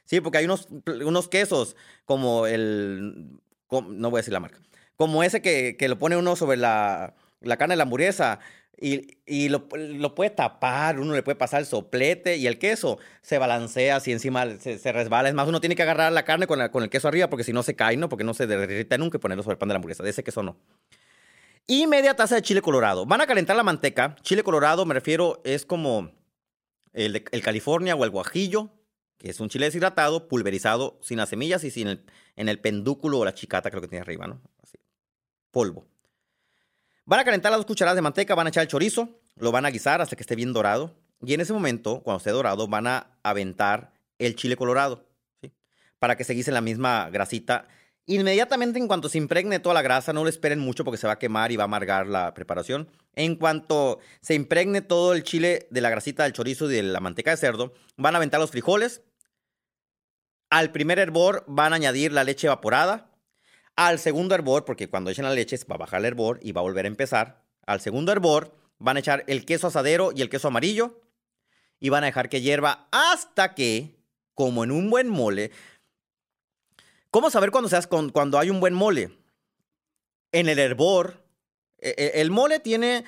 Sí, 0.06 0.22
porque 0.22 0.38
hay 0.38 0.46
unos, 0.46 0.68
unos 1.06 1.28
quesos 1.28 1.76
como 2.06 2.48
el... 2.48 3.40
com- 3.68 3.98
no 4.00 4.10
voy 4.10 4.20
a 4.20 4.22
decir 4.22 4.34
la 4.34 4.40
marca. 4.40 4.60
Como 4.96 5.24
ese 5.24 5.42
que, 5.42 5.76
que 5.78 5.88
lo 5.90 5.98
pone 6.00 6.16
uno 6.16 6.36
sobre 6.36 6.58
la, 6.58 7.16
la 7.42 7.58
carne 7.58 7.74
de 7.74 7.78
la 7.78 7.84
hamburguesa 7.84 8.40
y, 8.80 9.18
y 9.26 9.50
lo, 9.50 9.68
lo 9.76 10.14
puede 10.16 10.30
tapar, 10.30 11.00
uno 11.00 11.14
le 11.14 11.24
puede 11.24 11.36
pasar 11.36 11.60
el 11.62 11.66
soplete 11.66 12.38
y 12.38 12.46
el 12.48 12.60
queso 12.60 13.00
se 13.22 13.38
balancea 13.40 13.96
así 13.98 14.12
encima, 14.12 14.46
se, 14.60 14.78
se 14.78 14.92
resbala. 14.92 15.28
Es 15.30 15.36
más, 15.36 15.48
uno 15.48 15.60
tiene 15.60 15.76
que 15.76 15.82
agarrar 15.84 16.12
la 16.12 16.24
carne 16.24 16.46
con, 16.48 16.60
la- 16.60 16.72
con 16.72 16.84
el 16.84 16.90
queso 16.90 17.08
arriba 17.08 17.30
porque 17.30 17.44
si 17.44 17.52
no 17.54 17.64
se 17.64 17.76
cae, 17.76 17.98
¿no? 17.98 18.08
Porque 18.10 18.24
no 18.24 18.34
se 18.36 18.48
derrita 18.48 18.98
nunca 18.98 19.18
y 19.18 19.20
ponerlo 19.20 19.44
sobre 19.44 19.56
el 19.56 19.58
pan 19.58 19.70
de 19.70 19.74
la 19.74 19.78
hamburguesa. 19.78 20.04
De 20.04 20.12
ese 20.12 20.24
queso 20.24 20.44
no. 20.44 20.58
Y 21.70 21.86
media 21.86 22.16
taza 22.16 22.36
de 22.36 22.42
chile 22.42 22.62
colorado. 22.62 23.06
Van 23.06 23.20
a 23.20 23.28
calentar 23.28 23.58
la 23.58 23.64
manteca. 23.64 24.16
Chile 24.22 24.42
colorado, 24.42 24.86
me 24.86 24.94
refiero, 24.94 25.42
es 25.44 25.66
como 25.66 26.12
el, 26.94 27.22
California 27.44 27.94
o 27.94 28.06
el 28.06 28.10
guajillo, 28.10 28.72
que 29.18 29.30
es 29.30 29.40
un 29.42 29.50
chile 29.50 29.66
deshidratado, 29.66 30.30
pulverizado, 30.30 30.98
sin 31.02 31.18
las 31.18 31.28
semillas 31.28 31.66
y 31.66 31.72
sin 31.72 31.90
el, 31.90 32.06
en 32.38 32.48
el 32.48 32.62
pendúculo 32.62 33.20
o 33.20 33.26
la 33.26 33.34
chicata, 33.34 33.70
creo 33.70 33.82
que 33.82 33.90
tiene 33.90 34.02
arriba, 34.02 34.28
¿no? 34.28 34.42
Así. 34.64 34.78
Polvo. 35.52 35.86
Van 37.04 37.20
a 37.20 37.26
calentar 37.26 37.52
las 37.52 37.60
dos 37.60 37.66
cucharadas 37.66 37.98
de 37.98 38.02
manteca, 38.02 38.34
van 38.34 38.48
a 38.48 38.50
echar 38.50 38.62
el 38.62 38.70
chorizo, 38.70 39.20
lo 39.36 39.52
van 39.52 39.66
a 39.66 39.70
guisar 39.70 40.00
hasta 40.02 40.16
que 40.16 40.24
esté 40.24 40.36
bien 40.36 40.54
dorado. 40.54 40.96
Y 41.22 41.34
en 41.34 41.42
ese 41.42 41.52
momento, 41.52 42.02
cuando 42.02 42.20
esté 42.20 42.32
dorado, 42.32 42.70
van 42.70 42.88
a 42.88 43.18
aventar 43.24 43.92
el 44.20 44.38
chile 44.38 44.56
colorado. 44.56 45.06
Para 46.00 46.16
que 46.16 46.24
se 46.24 46.34
guise 46.34 46.52
la 46.52 46.62
misma 46.62 47.10
grasita. 47.10 47.68
Inmediatamente, 48.10 48.80
en 48.80 48.88
cuanto 48.88 49.10
se 49.10 49.18
impregne 49.18 49.60
toda 49.60 49.76
la 49.76 49.82
grasa, 49.82 50.14
no 50.14 50.24
lo 50.24 50.30
esperen 50.30 50.60
mucho 50.60 50.86
porque 50.86 50.98
se 50.98 51.08
va 51.08 51.14
a 51.14 51.20
quemar 51.20 51.52
y 51.52 51.58
va 51.58 51.64
a 51.64 51.66
amargar 51.66 52.08
la 52.08 52.34
preparación. 52.34 52.90
En 53.16 53.36
cuanto 53.36 54.00
se 54.22 54.34
impregne 54.34 54.82
todo 54.82 55.14
el 55.14 55.24
chile 55.24 55.68
de 55.72 55.82
la 55.82 55.90
grasita 55.90 56.24
del 56.24 56.32
chorizo 56.32 56.72
y 56.72 56.76
de 56.76 56.84
la 56.84 57.02
manteca 57.02 57.32
de 57.32 57.38
cerdo, 57.38 57.74
van 57.98 58.16
a 58.16 58.18
aventar 58.18 58.40
los 58.40 58.52
frijoles. 58.52 59.02
Al 60.50 60.72
primer 60.72 61.00
hervor 61.00 61.44
van 61.48 61.74
a 61.74 61.76
añadir 61.76 62.14
la 62.14 62.24
leche 62.24 62.48
evaporada. 62.48 63.12
Al 63.76 64.00
segundo 64.00 64.36
hervor, 64.36 64.64
porque 64.64 64.90
cuando 64.90 65.12
echen 65.12 65.26
la 65.26 65.34
leche 65.34 65.58
va 65.70 65.76
a 65.76 65.80
bajar 65.80 66.00
el 66.00 66.06
hervor 66.06 66.40
y 66.42 66.54
va 66.54 66.62
a 66.62 66.64
volver 66.64 66.86
a 66.86 66.88
empezar. 66.88 67.44
Al 67.66 67.82
segundo 67.82 68.14
hervor 68.14 68.56
van 68.80 68.96
a 68.96 69.02
echar 69.02 69.26
el 69.28 69.44
queso 69.44 69.68
asadero 69.68 70.14
y 70.16 70.22
el 70.22 70.30
queso 70.30 70.48
amarillo. 70.48 71.02
Y 71.78 71.90
van 71.90 72.06
a 72.06 72.08
dejar 72.08 72.30
que 72.30 72.40
hierva 72.40 72.88
hasta 72.92 73.54
que, 73.54 74.00
como 74.34 74.64
en 74.64 74.72
un 74.72 74.90
buen 74.90 75.10
mole, 75.10 75.52
¿cómo 77.12 77.30
saber 77.30 77.52
cuando, 77.52 77.70
seas 77.70 77.88
con- 77.88 78.10
cuando 78.10 78.40
hay 78.40 78.50
un 78.50 78.60
buen 78.60 78.74
mole? 78.74 79.18
En 80.32 80.50
el 80.50 80.60
hervor, 80.60 81.24
e- 81.80 81.96
e- 81.98 82.22
el 82.22 82.32
mole 82.32 82.60
tiene 82.60 83.04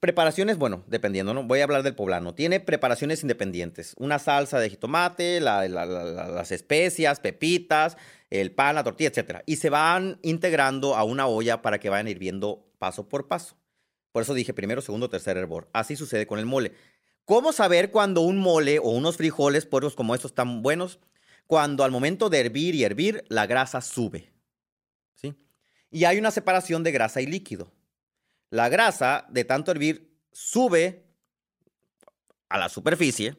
preparaciones, 0.00 0.58
bueno, 0.58 0.82
dependiendo, 0.88 1.32
¿no? 1.32 1.44
Voy 1.44 1.60
a 1.60 1.64
hablar 1.64 1.82
del 1.82 1.94
poblano. 1.94 2.34
Tiene 2.34 2.60
preparaciones 2.60 3.22
independientes. 3.22 3.94
Una 3.98 4.18
salsa 4.18 4.58
de 4.58 4.70
jitomate, 4.70 5.40
la- 5.40 5.66
la- 5.68 5.86
la- 5.86 6.04
la- 6.04 6.28
las 6.28 6.50
especias, 6.52 7.20
pepitas, 7.20 7.96
el 8.30 8.50
pan, 8.52 8.74
la 8.74 8.84
tortilla, 8.84 9.10
etc. 9.10 9.42
Y 9.46 9.56
se 9.56 9.70
van 9.70 10.18
integrando 10.22 10.96
a 10.96 11.04
una 11.04 11.26
olla 11.28 11.62
para 11.62 11.78
que 11.78 11.88
vayan 11.88 12.08
hirviendo 12.08 12.66
paso 12.78 13.08
por 13.08 13.28
paso. 13.28 13.56
Por 14.12 14.22
eso 14.22 14.34
dije 14.34 14.52
primero, 14.52 14.80
segundo, 14.82 15.08
tercer 15.08 15.36
hervor. 15.36 15.68
Así 15.72 15.94
sucede 15.94 16.26
con 16.26 16.38
el 16.38 16.46
mole. 16.46 16.72
¿Cómo 17.24 17.52
saber 17.52 17.90
cuando 17.90 18.22
un 18.22 18.38
mole 18.38 18.78
o 18.78 18.88
unos 18.90 19.16
frijoles 19.18 19.66
puercos 19.66 19.94
como 19.94 20.14
estos 20.14 20.30
están 20.32 20.62
buenos? 20.62 20.98
Cuando 21.48 21.82
al 21.82 21.90
momento 21.90 22.28
de 22.28 22.40
hervir 22.40 22.74
y 22.74 22.84
hervir, 22.84 23.24
la 23.28 23.46
grasa 23.46 23.80
sube. 23.80 24.30
¿Sí? 25.14 25.34
Y 25.90 26.04
hay 26.04 26.18
una 26.18 26.30
separación 26.30 26.84
de 26.84 26.92
grasa 26.92 27.22
y 27.22 27.26
líquido. 27.26 27.72
La 28.50 28.68
grasa, 28.68 29.26
de 29.30 29.44
tanto 29.44 29.70
hervir, 29.70 30.14
sube 30.30 31.06
a 32.50 32.58
la 32.58 32.68
superficie 32.68 33.38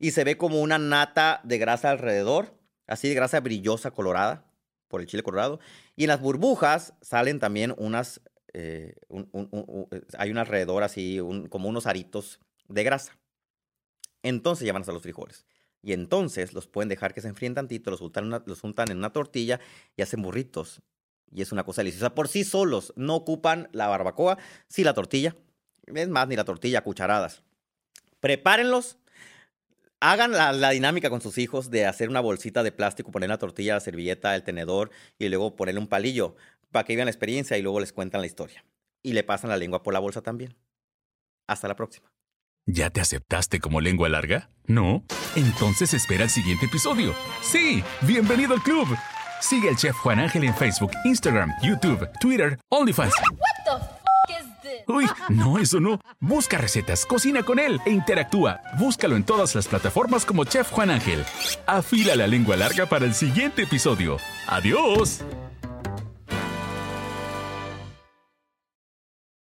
y 0.00 0.10
se 0.10 0.24
ve 0.24 0.36
como 0.36 0.60
una 0.60 0.78
nata 0.78 1.40
de 1.44 1.58
grasa 1.58 1.90
alrededor, 1.90 2.58
así 2.88 3.08
de 3.08 3.14
grasa 3.14 3.38
brillosa, 3.38 3.92
colorada, 3.92 4.50
por 4.88 5.00
el 5.00 5.06
chile 5.06 5.22
colorado. 5.22 5.60
Y 5.94 6.02
en 6.02 6.08
las 6.08 6.20
burbujas 6.20 6.94
salen 7.00 7.38
también 7.38 7.72
unas, 7.78 8.22
eh, 8.54 8.96
eh, 9.08 10.00
hay 10.18 10.32
un 10.32 10.38
alrededor 10.38 10.82
así, 10.82 11.20
como 11.48 11.68
unos 11.68 11.86
aritos 11.86 12.40
de 12.66 12.82
grasa. 12.82 13.16
Entonces 14.24 14.66
ya 14.66 14.72
van 14.72 14.82
a 14.82 14.92
los 14.92 15.02
frijoles. 15.02 15.46
Y 15.86 15.92
entonces 15.92 16.52
los 16.52 16.66
pueden 16.66 16.88
dejar 16.88 17.14
que 17.14 17.20
se 17.20 17.28
enfríen 17.28 17.54
tantito, 17.54 17.92
los 17.92 18.00
untan, 18.00 18.28
los 18.28 18.64
en 18.64 18.98
una 18.98 19.12
tortilla 19.12 19.60
y 19.96 20.02
hacen 20.02 20.20
burritos. 20.20 20.82
Y 21.30 21.42
es 21.42 21.52
una 21.52 21.62
cosa 21.62 21.82
deliciosa. 21.82 22.12
Por 22.12 22.26
sí 22.26 22.42
solos 22.42 22.92
no 22.96 23.14
ocupan 23.14 23.68
la 23.70 23.86
barbacoa, 23.86 24.36
sí 24.66 24.82
la 24.82 24.94
tortilla. 24.94 25.36
Es 25.86 26.08
más, 26.08 26.26
ni 26.26 26.34
la 26.34 26.42
tortilla, 26.42 26.82
cucharadas. 26.82 27.44
Prepárenlos. 28.18 28.98
Hagan 30.00 30.32
la, 30.32 30.50
la 30.50 30.70
dinámica 30.70 31.08
con 31.08 31.20
sus 31.20 31.38
hijos 31.38 31.70
de 31.70 31.86
hacer 31.86 32.08
una 32.08 32.20
bolsita 32.20 32.64
de 32.64 32.72
plástico, 32.72 33.12
poner 33.12 33.28
la 33.28 33.38
tortilla, 33.38 33.74
la 33.74 33.80
servilleta, 33.80 34.34
el 34.34 34.42
tenedor 34.42 34.90
y 35.20 35.28
luego 35.28 35.54
ponerle 35.54 35.80
un 35.80 35.86
palillo 35.86 36.34
para 36.72 36.84
que 36.84 36.94
vivan 36.94 37.06
la 37.06 37.12
experiencia 37.12 37.56
y 37.56 37.62
luego 37.62 37.78
les 37.78 37.92
cuentan 37.92 38.22
la 38.22 38.26
historia. 38.26 38.64
Y 39.04 39.12
le 39.12 39.22
pasan 39.22 39.50
la 39.50 39.56
lengua 39.56 39.84
por 39.84 39.94
la 39.94 40.00
bolsa 40.00 40.20
también. 40.20 40.56
Hasta 41.46 41.68
la 41.68 41.76
próxima. 41.76 42.10
¿Ya 42.68 42.90
te 42.90 43.00
aceptaste 43.00 43.60
como 43.60 43.80
lengua 43.80 44.08
larga? 44.08 44.50
¿No? 44.66 45.04
Entonces 45.36 45.94
espera 45.94 46.24
el 46.24 46.30
siguiente 46.30 46.66
episodio. 46.66 47.14
Sí, 47.40 47.84
bienvenido 48.02 48.54
al 48.54 48.62
club. 48.62 48.88
Sigue 49.40 49.68
al 49.68 49.76
chef 49.76 49.94
Juan 49.94 50.18
Ángel 50.18 50.42
en 50.42 50.52
Facebook, 50.52 50.90
Instagram, 51.04 51.52
YouTube, 51.62 52.08
Twitter, 52.20 52.58
OnlyFans. 52.70 53.14
What 53.30 53.78
the 54.28 54.34
f 54.34 54.44
is 54.80 54.82
Uy, 54.88 55.06
no, 55.28 55.60
eso 55.60 55.78
no. 55.78 56.00
Busca 56.18 56.58
recetas, 56.58 57.06
cocina 57.06 57.44
con 57.44 57.60
él 57.60 57.80
e 57.86 57.90
interactúa. 57.90 58.60
Búscalo 58.76 59.14
en 59.14 59.22
todas 59.22 59.54
las 59.54 59.68
plataformas 59.68 60.24
como 60.24 60.44
Chef 60.44 60.68
Juan 60.72 60.90
Ángel. 60.90 61.24
Afila 61.66 62.16
la 62.16 62.26
lengua 62.26 62.56
larga 62.56 62.86
para 62.86 63.04
el 63.04 63.14
siguiente 63.14 63.62
episodio. 63.62 64.16
¡Adiós! 64.48 65.22